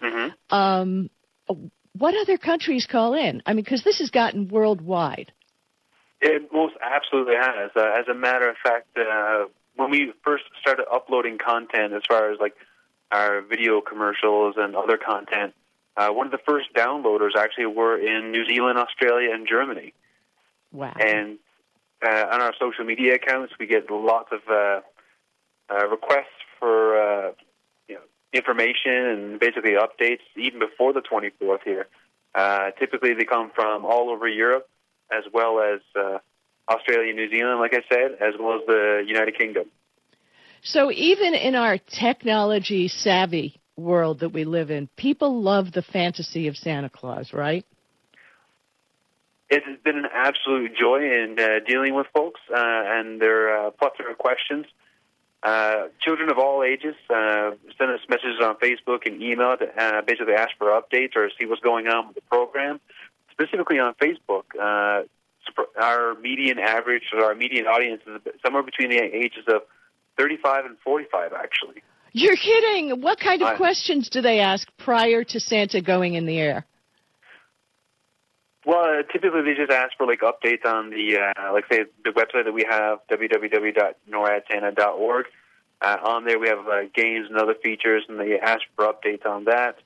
Mm-hmm. 0.01 0.55
um, 0.55 1.09
what 1.91 2.15
other 2.15 2.37
countries 2.37 2.87
call 2.89 3.13
in? 3.13 3.41
I 3.45 3.53
mean, 3.53 3.63
because 3.63 3.83
this 3.83 3.99
has 3.99 4.09
gotten 4.09 4.47
worldwide. 4.47 5.31
It 6.21 6.51
most 6.53 6.75
absolutely 6.81 7.35
has. 7.35 7.71
Uh, 7.75 7.99
as 7.99 8.07
a 8.09 8.13
matter 8.13 8.49
of 8.49 8.55
fact, 8.63 8.87
uh, 8.97 9.45
when 9.75 9.89
we 9.89 10.13
first 10.23 10.45
started 10.61 10.85
uploading 10.91 11.37
content, 11.37 11.93
as 11.93 12.03
far 12.07 12.31
as 12.31 12.39
like 12.39 12.55
our 13.11 13.41
video 13.41 13.81
commercials 13.81 14.55
and 14.57 14.75
other 14.75 14.97
content, 14.97 15.53
uh, 15.97 16.09
one 16.09 16.27
of 16.27 16.31
the 16.31 16.43
first 16.47 16.67
downloaders 16.73 17.35
actually 17.37 17.65
were 17.65 17.97
in 17.97 18.31
New 18.31 18.45
Zealand, 18.45 18.77
Australia, 18.77 19.33
and 19.33 19.47
Germany. 19.47 19.93
Wow. 20.71 20.93
And 20.97 21.39
uh, 22.05 22.25
on 22.31 22.41
our 22.41 22.53
social 22.59 22.85
media 22.85 23.15
accounts, 23.15 23.53
we 23.59 23.65
get 23.67 23.89
lots 23.91 24.29
of 24.31 24.39
uh, 24.49 24.79
uh, 25.69 25.87
requests 25.89 26.38
for 26.59 27.01
uh, 27.01 27.31
you 27.87 27.95
know, 27.95 28.01
information 28.33 28.93
and 28.93 29.39
basically 29.39 29.71
updates 29.71 30.21
even 30.35 30.59
before 30.59 30.93
the 30.93 31.01
24th 31.01 31.63
here. 31.63 31.87
Uh, 32.35 32.71
typically, 32.77 33.13
they 33.13 33.25
come 33.25 33.51
from 33.55 33.85
all 33.85 34.09
over 34.09 34.27
Europe, 34.27 34.69
as 35.11 35.23
well 35.33 35.59
as 35.59 35.79
uh, 35.95 36.19
Australia, 36.69 37.13
New 37.13 37.29
Zealand, 37.29 37.59
like 37.59 37.73
I 37.73 37.81
said, 37.91 38.11
as 38.21 38.35
well 38.39 38.59
as 38.59 38.61
the 38.67 39.03
United 39.07 39.37
Kingdom. 39.37 39.65
So 40.61 40.91
even 40.91 41.33
in 41.33 41.55
our 41.55 41.77
technology 41.77 42.87
savvy 42.87 43.59
world 43.75 44.19
that 44.19 44.29
we 44.29 44.43
live 44.43 44.69
in, 44.69 44.87
people 44.95 45.41
love 45.41 45.71
the 45.71 45.81
fantasy 45.81 46.47
of 46.47 46.57
Santa 46.57 46.89
Claus, 46.89 47.33
right? 47.33 47.65
It 49.49 49.63
has 49.65 49.79
been 49.83 49.97
an 49.97 50.07
absolute 50.13 50.75
joy 50.77 50.97
in 50.97 51.37
uh, 51.39 51.59
dealing 51.65 51.95
with 51.95 52.05
folks 52.13 52.39
uh, 52.51 52.55
and 52.55 53.19
their 53.19 53.67
uh, 53.67 53.71
plethora 53.71 54.11
of 54.11 54.17
questions. 54.19 54.65
Uh, 55.41 55.87
children 56.01 56.29
of 56.29 56.37
all 56.37 56.63
ages 56.63 56.95
uh, 57.09 57.51
send 57.77 57.91
us 57.91 58.01
messages 58.09 58.41
on 58.43 58.55
Facebook 58.55 59.05
and 59.05 59.21
email 59.21 59.55
to 59.55 59.65
uh, 59.81 60.01
basically 60.01 60.33
ask 60.33 60.51
for 60.57 60.67
updates 60.67 61.15
or 61.15 61.29
see 61.39 61.45
what's 61.45 61.61
going 61.61 61.87
on 61.87 62.07
with 62.07 62.15
the 62.15 62.21
program. 62.21 62.79
Specifically 63.31 63.79
on 63.79 63.93
Facebook, 63.95 64.43
uh, 64.59 65.03
our 65.81 66.15
median 66.15 66.59
average 66.59 67.03
or 67.13 67.23
our 67.23 67.35
median 67.35 67.67
audience 67.67 68.01
is 68.05 68.21
somewhere 68.43 68.63
between 68.63 68.89
the 68.89 68.97
ages 68.97 69.45
of 69.47 69.61
35 70.17 70.65
and 70.65 70.77
45, 70.83 71.31
actually. 71.33 71.81
You're 72.11 72.35
kidding. 72.35 73.01
What 73.01 73.19
kind 73.19 73.41
of 73.41 73.55
questions 73.55 74.09
do 74.09 74.21
they 74.21 74.39
ask 74.39 74.67
prior 74.77 75.23
to 75.23 75.39
Santa 75.39 75.79
going 75.81 76.15
in 76.15 76.25
the 76.25 76.37
air? 76.37 76.65
Well, 78.69 78.99
uh, 78.99 79.01
typically 79.11 79.41
they 79.41 79.55
just 79.55 79.71
ask 79.71 79.97
for 79.97 80.05
like 80.05 80.21
updates 80.21 80.63
on 80.63 80.91
the, 80.91 81.17
uh, 81.17 81.33
like 81.53 81.65
say 81.71 81.85
the 82.05 82.11
website 82.11 82.45
that 82.45 82.53
we 82.53 82.63
have, 82.69 82.99
www.noradsanta.org. 83.09 85.25
Uh, 85.81 85.97
on 86.03 86.25
there 86.25 86.37
we 86.37 86.49
have 86.49 86.67
uh, 86.67 86.81
games 86.93 87.29
and 87.31 87.39
other 87.39 87.55
features, 87.63 88.03
and 88.07 88.19
they 88.19 88.39
ask 88.39 88.61
for 88.75 88.85
updates 88.85 89.25
on 89.25 89.45
that. 89.45 89.79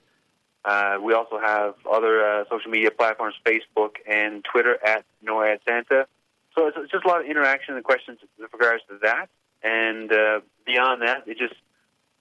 Uh, 0.65 0.98
we 1.02 1.13
also 1.13 1.39
have 1.39 1.76
other 1.89 2.28
uh, 2.28 2.43
social 2.50 2.69
media 2.69 2.91
platforms, 2.91 3.36
Facebook 3.46 3.91
and 4.06 4.43
Twitter 4.43 4.78
at 4.86 5.06
NORAD 5.26 5.60
Santa. 5.65 6.06
So 6.54 6.67
it's, 6.67 6.76
it's 6.78 6.91
just 6.91 7.06
a 7.06 7.08
lot 7.08 7.22
of 7.22 7.26
interaction 7.26 7.76
and 7.76 7.86
questions 7.86 8.19
with 8.38 8.52
regards 8.52 8.84
to 8.89 8.98
that. 9.04 9.30
And 9.63 10.12
uh, 10.12 10.41
beyond 10.65 11.04
that, 11.04 11.26
they 11.26 11.36
just 11.36 11.56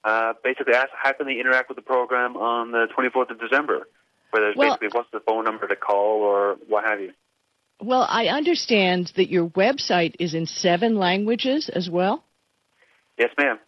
uh, 0.05 0.35
basically 0.45 0.75
ask 0.75 0.91
how 0.93 1.13
can 1.13 1.27
they 1.27 1.41
interact 1.41 1.71
with 1.71 1.77
the 1.77 1.83
program 1.83 2.37
on 2.37 2.71
the 2.71 2.87
24th 2.97 3.31
of 3.31 3.41
December, 3.41 3.89
whether 4.33 4.49
it's 4.49 4.57
Well- 4.57 4.77
basically 4.81 4.99
what's 4.99 5.11
the 5.13 5.21
phone 5.21 5.45
number 5.45 5.69
to 5.69 5.77
call 5.77 6.23
or 6.23 6.55
what 6.67 6.85
have 6.85 7.01
you. 7.01 7.13
Well, 7.81 8.07
I 8.09 8.27
understand 8.27 9.13
that 9.17 9.29
your 9.29 9.49
website 9.49 10.15
is 10.19 10.35
in 10.35 10.47
seven 10.47 10.97
languages 10.97 11.69
as 11.69 11.91
well. 11.91 12.25
Yes, 13.19 13.31
ma'am. 13.37 13.59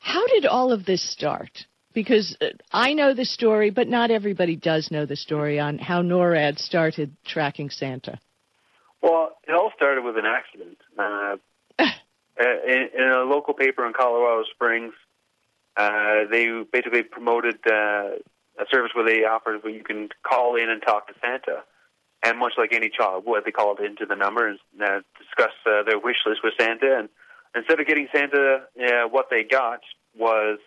How 0.00 0.26
did 0.26 0.46
all 0.46 0.72
of 0.72 0.84
this 0.86 1.02
start? 1.02 1.66
Because 1.92 2.36
uh, 2.40 2.46
I 2.72 2.94
know 2.94 3.14
the 3.14 3.24
story, 3.24 3.70
but 3.70 3.88
not 3.88 4.10
everybody 4.10 4.56
does 4.56 4.90
know 4.90 5.06
the 5.06 5.16
story 5.16 5.60
on 5.60 5.78
how 5.78 6.02
NORAD 6.02 6.58
started 6.58 7.14
tracking 7.24 7.70
Santa. 7.70 8.18
Well, 9.02 9.36
it 9.46 9.52
all 9.52 9.72
started 9.76 10.04
with 10.04 10.16
an 10.16 10.26
accident. 10.26 10.78
Uh, 10.98 11.36
uh, 11.78 11.86
in, 12.66 12.88
in 12.96 13.08
a 13.08 13.22
local 13.24 13.54
paper 13.54 13.86
in 13.86 13.92
Colorado 13.92 14.44
Springs, 14.54 14.94
uh, 15.76 16.24
they 16.30 16.48
basically 16.72 17.02
promoted 17.02 17.58
uh, 17.70 18.10
a 18.58 18.64
service 18.70 18.92
where 18.94 19.04
they 19.04 19.24
offered 19.24 19.62
where 19.62 19.72
you 19.72 19.84
can 19.84 20.08
call 20.22 20.56
in 20.56 20.68
and 20.70 20.82
talk 20.82 21.08
to 21.08 21.14
Santa. 21.20 21.62
And 22.24 22.38
much 22.38 22.54
like 22.58 22.72
any 22.72 22.90
child 22.90 23.24
would, 23.26 23.44
they 23.44 23.52
called 23.52 23.78
into 23.80 24.04
the 24.04 24.16
number 24.16 24.48
and 24.48 24.58
uh, 24.82 25.00
discussed 25.18 25.62
uh, 25.66 25.84
their 25.84 25.98
wish 25.98 26.16
list 26.26 26.40
with 26.42 26.54
Santa. 26.58 26.98
And 26.98 27.08
instead 27.54 27.78
of 27.78 27.86
getting 27.86 28.08
Santa, 28.12 28.64
uh, 28.80 29.08
what 29.08 29.26
they 29.30 29.44
got 29.44 29.80
was 30.18 30.58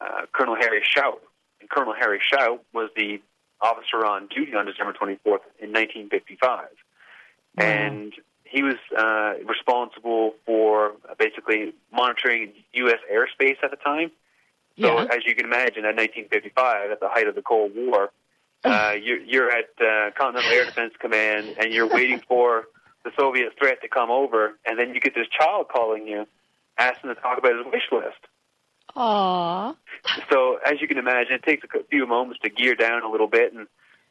uh, 0.00 0.22
Colonel 0.32 0.56
Harry 0.56 0.82
Shoup. 0.82 1.20
And 1.60 1.70
Colonel 1.70 1.94
Harry 1.96 2.20
Shoup 2.32 2.58
was 2.72 2.90
the 2.96 3.22
officer 3.60 4.04
on 4.04 4.26
duty 4.26 4.54
on 4.54 4.66
December 4.66 4.92
24th 4.92 5.46
in 5.62 5.70
1955 5.72 6.68
and 7.56 8.12
he 8.44 8.62
was 8.62 8.74
uh, 8.96 9.34
responsible 9.46 10.34
for 10.46 10.92
basically 11.18 11.74
monitoring 11.92 12.52
U.S. 12.72 12.98
airspace 13.12 13.56
at 13.62 13.70
the 13.70 13.76
time. 13.76 14.10
So, 14.80 15.00
Yeah. 15.00 15.06
as 15.10 15.24
you 15.24 15.34
can 15.34 15.44
imagine, 15.44 15.84
at 15.84 15.94
1955, 15.96 16.90
at 16.90 17.00
the 17.00 17.08
height 17.08 17.28
of 17.28 17.34
the 17.34 17.42
Cold 17.42 17.72
War, 17.76 18.10
uh, 18.64 18.94
you're, 19.00 19.20
you're 19.20 19.50
at 19.50 19.70
uh, 19.80 20.10
Continental 20.16 20.50
Air 20.52 20.64
Defense 20.64 20.94
Command, 20.98 21.56
and 21.58 21.72
you're 21.72 21.88
waiting 21.88 22.20
for 22.26 22.64
the 23.04 23.10
Soviet 23.18 23.52
threat 23.58 23.82
to 23.82 23.88
come 23.88 24.10
over, 24.10 24.58
and 24.66 24.78
then 24.78 24.94
you 24.94 25.00
get 25.00 25.14
this 25.14 25.28
child 25.28 25.68
calling 25.68 26.08
you, 26.08 26.26
asking 26.78 27.14
to 27.14 27.20
talk 27.20 27.38
about 27.38 27.52
his 27.56 27.66
wish 27.66 27.82
list. 27.92 28.18
Aww. 28.96 29.76
So, 30.30 30.58
as 30.64 30.80
you 30.80 30.88
can 30.88 30.98
imagine, 30.98 31.34
it 31.34 31.42
takes 31.42 31.64
a 31.64 31.84
few 31.90 32.06
moments 32.06 32.40
to 32.42 32.50
gear 32.50 32.74
down 32.74 33.02
a 33.02 33.10
little 33.10 33.26
bit, 33.26 33.52
and 33.52 33.66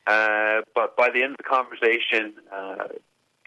uh, 0.05 0.61
but 0.75 0.97
by 0.97 1.09
the 1.09 1.23
end 1.23 1.31
of 1.31 1.37
the 1.37 1.43
conversation, 1.43 2.33
uh, 2.51 2.87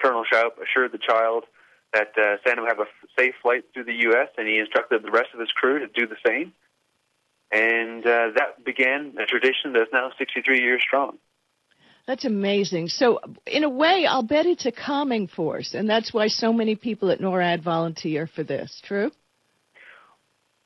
Colonel 0.00 0.24
Shoup 0.30 0.52
assured 0.62 0.92
the 0.92 0.98
child 0.98 1.44
that 1.92 2.12
uh, 2.16 2.36
Santa 2.44 2.62
would 2.62 2.68
have 2.68 2.80
a 2.80 2.86
safe 3.18 3.34
flight 3.42 3.64
through 3.74 3.84
the 3.84 3.94
U.S., 4.10 4.28
and 4.38 4.48
he 4.48 4.58
instructed 4.58 5.02
the 5.02 5.10
rest 5.10 5.28
of 5.34 5.40
his 5.40 5.50
crew 5.50 5.78
to 5.78 5.86
do 5.86 6.06
the 6.06 6.16
same. 6.26 6.52
And 7.52 8.04
uh, 8.04 8.30
that 8.36 8.64
began 8.64 9.14
a 9.20 9.26
tradition 9.26 9.72
that's 9.72 9.92
now 9.92 10.10
63 10.18 10.60
years 10.60 10.82
strong. 10.82 11.18
That's 12.06 12.24
amazing. 12.24 12.88
So, 12.88 13.20
in 13.46 13.64
a 13.64 13.68
way, 13.68 14.06
I'll 14.08 14.22
bet 14.22 14.46
it's 14.46 14.64
a 14.64 14.72
calming 14.72 15.26
force, 15.26 15.74
and 15.74 15.90
that's 15.90 16.14
why 16.14 16.28
so 16.28 16.52
many 16.52 16.76
people 16.76 17.10
at 17.10 17.20
NORAD 17.20 17.62
volunteer 17.62 18.28
for 18.28 18.44
this. 18.44 18.80
True? 18.84 19.10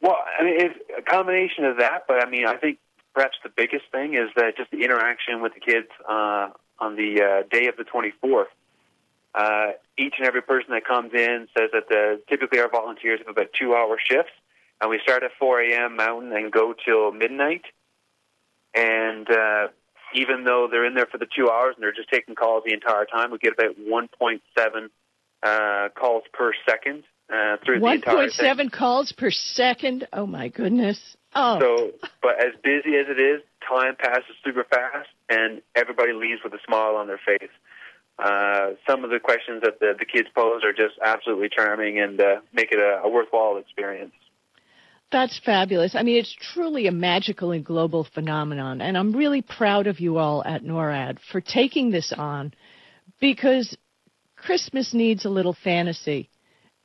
Well, 0.03 0.17
I 0.39 0.45
mean, 0.45 0.57
it's 0.59 0.79
a 0.99 1.03
combination 1.03 1.65
of 1.65 1.79
that, 1.79 2.05
but 2.07 2.23
I 2.23 2.29
mean, 2.29 2.47
I 2.47 2.57
think 2.57 2.79
perhaps 3.15 3.37
the 3.43 3.51
biggest 3.55 3.85
thing 3.91 4.15
is 4.15 4.31
that 4.37 4.57
just 4.57 4.71
the 4.71 4.83
interaction 4.83 5.41
with 5.41 5.55
the 5.55 5.61
kids 5.61 5.89
uh, 6.09 6.51
on 6.79 6.97
the 6.97 7.23
uh, 7.23 7.49
day 7.51 7.69
of 7.69 7.77
the 7.77 7.85
24th. 7.85 8.45
Uh, 9.35 9.73
each 9.97 10.15
and 10.19 10.27
every 10.27 10.43
person 10.43 10.71
that 10.73 10.85
comes 10.85 11.13
in 11.15 11.47
says 11.57 11.71
that 11.73 11.89
the, 11.89 12.21
typically 12.29 12.59
our 12.59 12.69
volunteers 12.69 13.21
have 13.21 13.29
about 13.29 13.47
two 13.59 13.75
hour 13.75 13.97
shifts, 14.03 14.33
and 14.81 14.91
we 14.91 14.99
start 15.03 15.23
at 15.23 15.31
4 15.39 15.61
a.m. 15.63 15.97
Mountain 15.97 16.33
and 16.33 16.51
go 16.53 16.75
till 16.85 17.13
midnight. 17.13 17.63
And 18.75 19.29
uh, 19.31 19.69
even 20.15 20.45
though 20.45 20.69
they're 20.71 20.87
in 20.87 20.95
there 20.95 21.07
for 21.07 21.19
the 21.19 21.27
two 21.37 21.51
hours 21.51 21.75
and 21.77 21.83
they're 21.83 21.93
just 21.93 22.11
taking 22.11 22.35
calls 22.35 22.63
the 22.67 22.73
entire 22.73 23.05
time, 23.05 23.31
we 23.31 23.39
get 23.39 23.53
about 23.55 23.77
1.7 23.79 24.89
uh, 25.43 25.89
calls 25.95 26.23
per 26.33 26.53
second 26.69 27.03
uh, 27.33 27.57
through 27.65 27.81
the 27.81 27.87
entire 27.87 28.29
thing. 28.31 28.47
1.7 28.47 28.73
calls 28.73 29.13
per 29.13 29.31
second. 29.31 30.07
Oh, 30.13 30.27
my 30.27 30.49
goodness. 30.49 31.17
Oh, 31.35 31.59
So, 31.61 31.91
but 32.23 32.39
as 32.39 32.55
busy 32.63 32.97
as 32.97 33.07
it 33.09 33.21
is, 33.21 33.41
time 33.69 33.97
passes 33.97 34.35
super 34.45 34.65
fast, 34.65 35.09
and 35.29 35.63
everybody 35.77 36.13
leaves 36.13 36.41
with 36.43 36.53
a 36.55 36.59
smile 36.67 36.97
on 36.97 37.07
their 37.07 37.21
face. 37.25 37.51
uh, 38.19 38.71
some 38.89 39.05
of 39.05 39.11
the 39.11 39.19
questions 39.21 39.63
that 39.63 39.79
the, 39.81 39.95
the 39.99 40.05
kids 40.05 40.29
pose 40.35 40.63
are 40.65 40.73
just 40.73 40.95
absolutely 41.05 41.49
charming 41.49 41.99
and 41.99 42.21
uh, 42.21 42.41
make 42.53 42.71
it 42.73 42.79
a, 42.79 43.01
a 43.05 43.09
worthwhile 43.09 43.57
experience. 43.59 44.13
That's 45.13 45.41
fabulous. 45.45 45.95
I 45.97 46.03
mean, 46.03 46.19
it's 46.19 46.35
truly 46.55 46.87
a 46.87 46.93
magical 46.93 47.51
and 47.51 47.65
global 47.65 48.05
phenomenon. 48.05 48.81
And 48.81 48.97
I'm 48.97 49.13
really 49.13 49.43
proud 49.43 49.87
of 49.87 49.99
you 49.99 50.19
all 50.19 50.45
at 50.45 50.63
NORAD 50.63 51.19
for 51.33 51.41
taking 51.41 51.91
this 51.91 52.13
on 52.17 52.55
because 53.21 53.77
Christmas 54.37 54.95
needs 54.95 55.25
a 55.25 55.29
little 55.29 55.57
fantasy. 55.65 56.31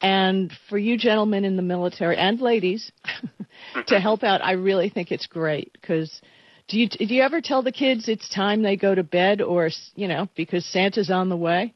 And 0.02 0.52
for 0.70 0.78
you 0.78 0.98
gentlemen 0.98 1.46
in 1.46 1.56
the 1.56 1.62
military 1.62 2.18
and 2.18 2.42
ladies 2.42 2.92
to 3.88 4.00
help 4.00 4.24
out, 4.24 4.44
I 4.44 4.54
really 4.54 4.90
think 4.90 5.12
it's 5.12 5.28
great 5.28 5.72
because 5.74 6.22
do 6.68 6.80
you 6.80 6.90
do 6.90 7.14
you 7.14 7.22
ever 7.22 7.42
tell 7.42 7.62
the 7.62 7.72
kids 7.72 8.10
it's 8.10 8.28
time 8.28 8.62
they 8.62 8.76
go 8.76 8.94
to 8.94 9.04
bed 9.04 9.42
or 9.42 9.70
you 9.96 10.08
know 10.08 10.28
because 10.36 10.66
Santa's 10.66 11.10
on 11.12 11.30
the 11.30 11.38
way? 11.38 11.74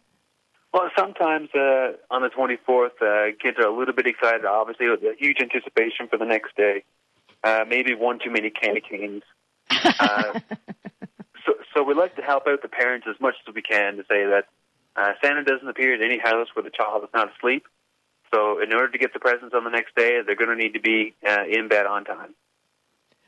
Well, 0.71 0.89
sometimes 0.97 1.49
uh, 1.55 1.93
on 2.11 2.21
the 2.21 2.29
24th, 2.29 3.01
uh, 3.01 3.35
kids 3.41 3.57
are 3.57 3.67
a 3.67 3.75
little 3.75 3.93
bit 3.93 4.05
excited. 4.05 4.45
Obviously, 4.45 4.87
with 4.87 5.01
a 5.01 5.15
huge 5.17 5.37
anticipation 5.41 6.07
for 6.07 6.17
the 6.17 6.25
next 6.25 6.55
day. 6.55 6.83
Uh, 7.43 7.63
maybe 7.67 7.95
one 7.95 8.19
too 8.23 8.29
many 8.29 8.49
candy 8.49 8.81
canes. 8.81 9.23
Uh, 9.71 10.39
so, 11.45 11.53
so 11.73 11.83
we 11.83 11.93
like 11.93 12.15
to 12.17 12.21
help 12.21 12.43
out 12.47 12.61
the 12.61 12.67
parents 12.67 13.07
as 13.09 13.19
much 13.19 13.35
as 13.47 13.55
we 13.55 13.61
can 13.61 13.95
to 13.95 14.03
say 14.03 14.25
that 14.25 14.45
uh, 14.95 15.13
Santa 15.23 15.43
doesn't 15.43 15.67
appear 15.67 15.93
at 15.95 16.01
any 16.01 16.19
house 16.19 16.47
where 16.53 16.63
the 16.63 16.69
child 16.69 17.03
is 17.03 17.09
not 17.13 17.29
asleep. 17.35 17.65
So, 18.33 18.61
in 18.61 18.73
order 18.73 18.89
to 18.89 18.97
get 18.97 19.13
the 19.13 19.19
presents 19.19 19.55
on 19.55 19.63
the 19.63 19.71
next 19.71 19.95
day, 19.95 20.19
they're 20.23 20.35
going 20.35 20.49
to 20.49 20.55
need 20.55 20.73
to 20.73 20.81
be 20.81 21.15
uh, 21.27 21.45
in 21.49 21.67
bed 21.67 21.87
on 21.87 22.03
time. 22.03 22.35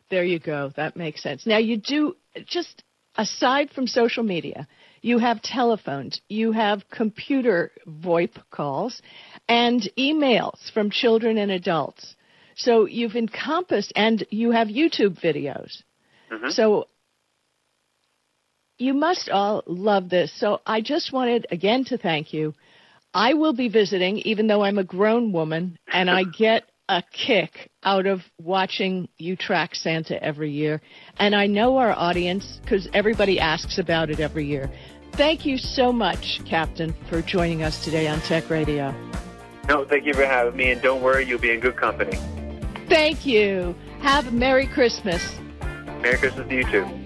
There 0.09 0.23
you 0.23 0.39
go. 0.39 0.71
That 0.75 0.95
makes 0.95 1.23
sense. 1.23 1.47
Now, 1.47 1.57
you 1.57 1.77
do 1.77 2.15
just 2.45 2.83
aside 3.15 3.71
from 3.71 3.87
social 3.87 4.23
media, 4.23 4.67
you 5.01 5.17
have 5.17 5.41
telephones, 5.41 6.21
you 6.29 6.51
have 6.51 6.89
computer 6.89 7.71
VoIP 7.87 8.31
calls, 8.51 9.01
and 9.47 9.89
emails 9.97 10.71
from 10.73 10.91
children 10.91 11.37
and 11.37 11.51
adults. 11.51 12.15
So 12.55 12.85
you've 12.85 13.15
encompassed, 13.15 13.91
and 13.95 14.25
you 14.29 14.51
have 14.51 14.67
YouTube 14.67 15.19
videos. 15.21 15.81
Mm-hmm. 16.31 16.49
So 16.49 16.87
you 18.77 18.93
must 18.93 19.29
all 19.29 19.63
love 19.65 20.09
this. 20.09 20.31
So 20.39 20.61
I 20.65 20.81
just 20.81 21.13
wanted 21.13 21.47
again 21.51 21.85
to 21.85 21.97
thank 21.97 22.33
you. 22.33 22.53
I 23.13 23.33
will 23.33 23.53
be 23.53 23.67
visiting, 23.67 24.19
even 24.19 24.47
though 24.47 24.63
I'm 24.63 24.77
a 24.77 24.83
grown 24.83 25.31
woman, 25.31 25.77
and 25.91 26.09
I 26.09 26.23
get 26.37 26.70
a 26.91 27.01
kick 27.13 27.71
out 27.83 28.05
of 28.05 28.19
watching 28.37 29.07
you 29.17 29.37
track 29.37 29.75
Santa 29.75 30.21
every 30.21 30.51
year. 30.51 30.81
And 31.17 31.33
I 31.33 31.47
know 31.47 31.77
our 31.77 31.93
audience, 31.93 32.59
because 32.61 32.89
everybody 32.93 33.39
asks 33.39 33.77
about 33.77 34.09
it 34.09 34.19
every 34.19 34.45
year. 34.45 34.69
Thank 35.13 35.45
you 35.45 35.57
so 35.57 35.93
much, 35.93 36.41
Captain, 36.45 36.93
for 37.09 37.21
joining 37.21 37.63
us 37.63 37.83
today 37.83 38.09
on 38.09 38.19
Tech 38.21 38.49
Radio. 38.49 38.93
No, 39.69 39.85
thank 39.85 40.05
you 40.05 40.13
for 40.13 40.25
having 40.25 40.57
me, 40.57 40.71
and 40.71 40.81
don't 40.81 41.01
worry, 41.01 41.25
you'll 41.25 41.39
be 41.39 41.51
in 41.51 41.61
good 41.61 41.77
company. 41.77 42.17
Thank 42.89 43.25
you. 43.25 43.73
Have 44.01 44.27
a 44.27 44.31
Merry 44.31 44.67
Christmas. 44.67 45.23
Merry 46.01 46.17
Christmas 46.17 46.45
to 46.49 46.55
you 46.55 46.63
too. 46.65 47.00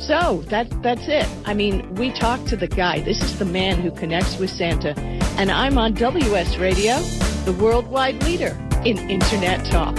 So 0.00 0.42
that 0.48 0.68
that's 0.82 1.06
it. 1.08 1.28
I 1.44 1.54
mean, 1.54 1.94
we 1.94 2.10
talked 2.10 2.46
to 2.48 2.56
the 2.56 2.66
guy. 2.66 3.00
This 3.00 3.22
is 3.22 3.38
the 3.38 3.44
man 3.44 3.80
who 3.80 3.90
connects 3.90 4.38
with 4.38 4.50
Santa, 4.50 4.98
and 5.38 5.50
I'm 5.50 5.76
on 5.76 5.94
WS 5.94 6.56
Radio, 6.56 6.98
the 7.44 7.52
worldwide 7.52 8.22
leader 8.24 8.58
in 8.84 8.98
Internet 9.10 9.66
talk. 9.66 9.96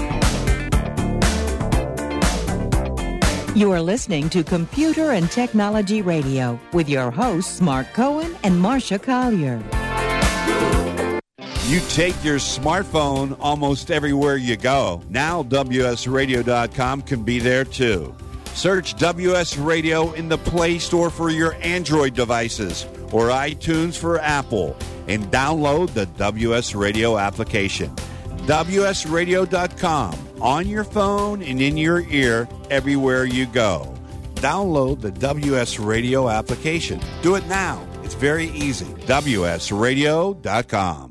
You 3.55 3.71
are 3.71 3.81
listening 3.81 4.29
to 4.29 4.43
Computer 4.43 5.11
and 5.11 5.29
Technology 5.29 6.01
Radio 6.01 6.59
with 6.73 6.89
your 6.89 7.11
hosts, 7.11 7.61
Mark 7.61 7.85
Cohen 7.93 8.35
and 8.43 8.59
Marcia 8.59 8.97
Collier. 8.97 9.61
You 11.67 11.79
take 11.89 12.21
your 12.23 12.37
smartphone 12.37 13.37
almost 13.39 13.91
everywhere 13.91 14.37
you 14.37 14.57
go. 14.57 15.03
Now, 15.09 15.43
WSRadio.com 15.43 17.03
can 17.03 17.23
be 17.23 17.39
there 17.39 17.63
too. 17.63 18.15
Search 18.53 18.95
WS 18.95 19.57
Radio 19.57 20.11
in 20.13 20.29
the 20.29 20.37
Play 20.37 20.79
Store 20.79 21.09
for 21.09 21.29
your 21.29 21.55
Android 21.61 22.13
devices 22.13 22.85
or 23.11 23.27
iTunes 23.29 23.97
for 23.97 24.19
Apple 24.19 24.77
and 25.07 25.25
download 25.31 25.93
the 25.93 26.05
WS 26.05 26.75
Radio 26.75 27.17
application. 27.17 27.89
WSRadio.com 28.45 30.15
on 30.41 30.67
your 30.67 30.83
phone 30.83 31.41
and 31.41 31.61
in 31.61 31.77
your 31.77 32.01
ear 32.09 32.49
everywhere 32.69 33.23
you 33.25 33.45
go. 33.45 33.95
Download 34.35 34.99
the 34.99 35.11
WS 35.11 35.79
Radio 35.79 36.27
application. 36.29 36.99
Do 37.21 37.35
it 37.35 37.47
now. 37.47 37.87
It's 38.03 38.15
very 38.15 38.47
easy. 38.47 38.85
WSRadio.com. 38.85 41.10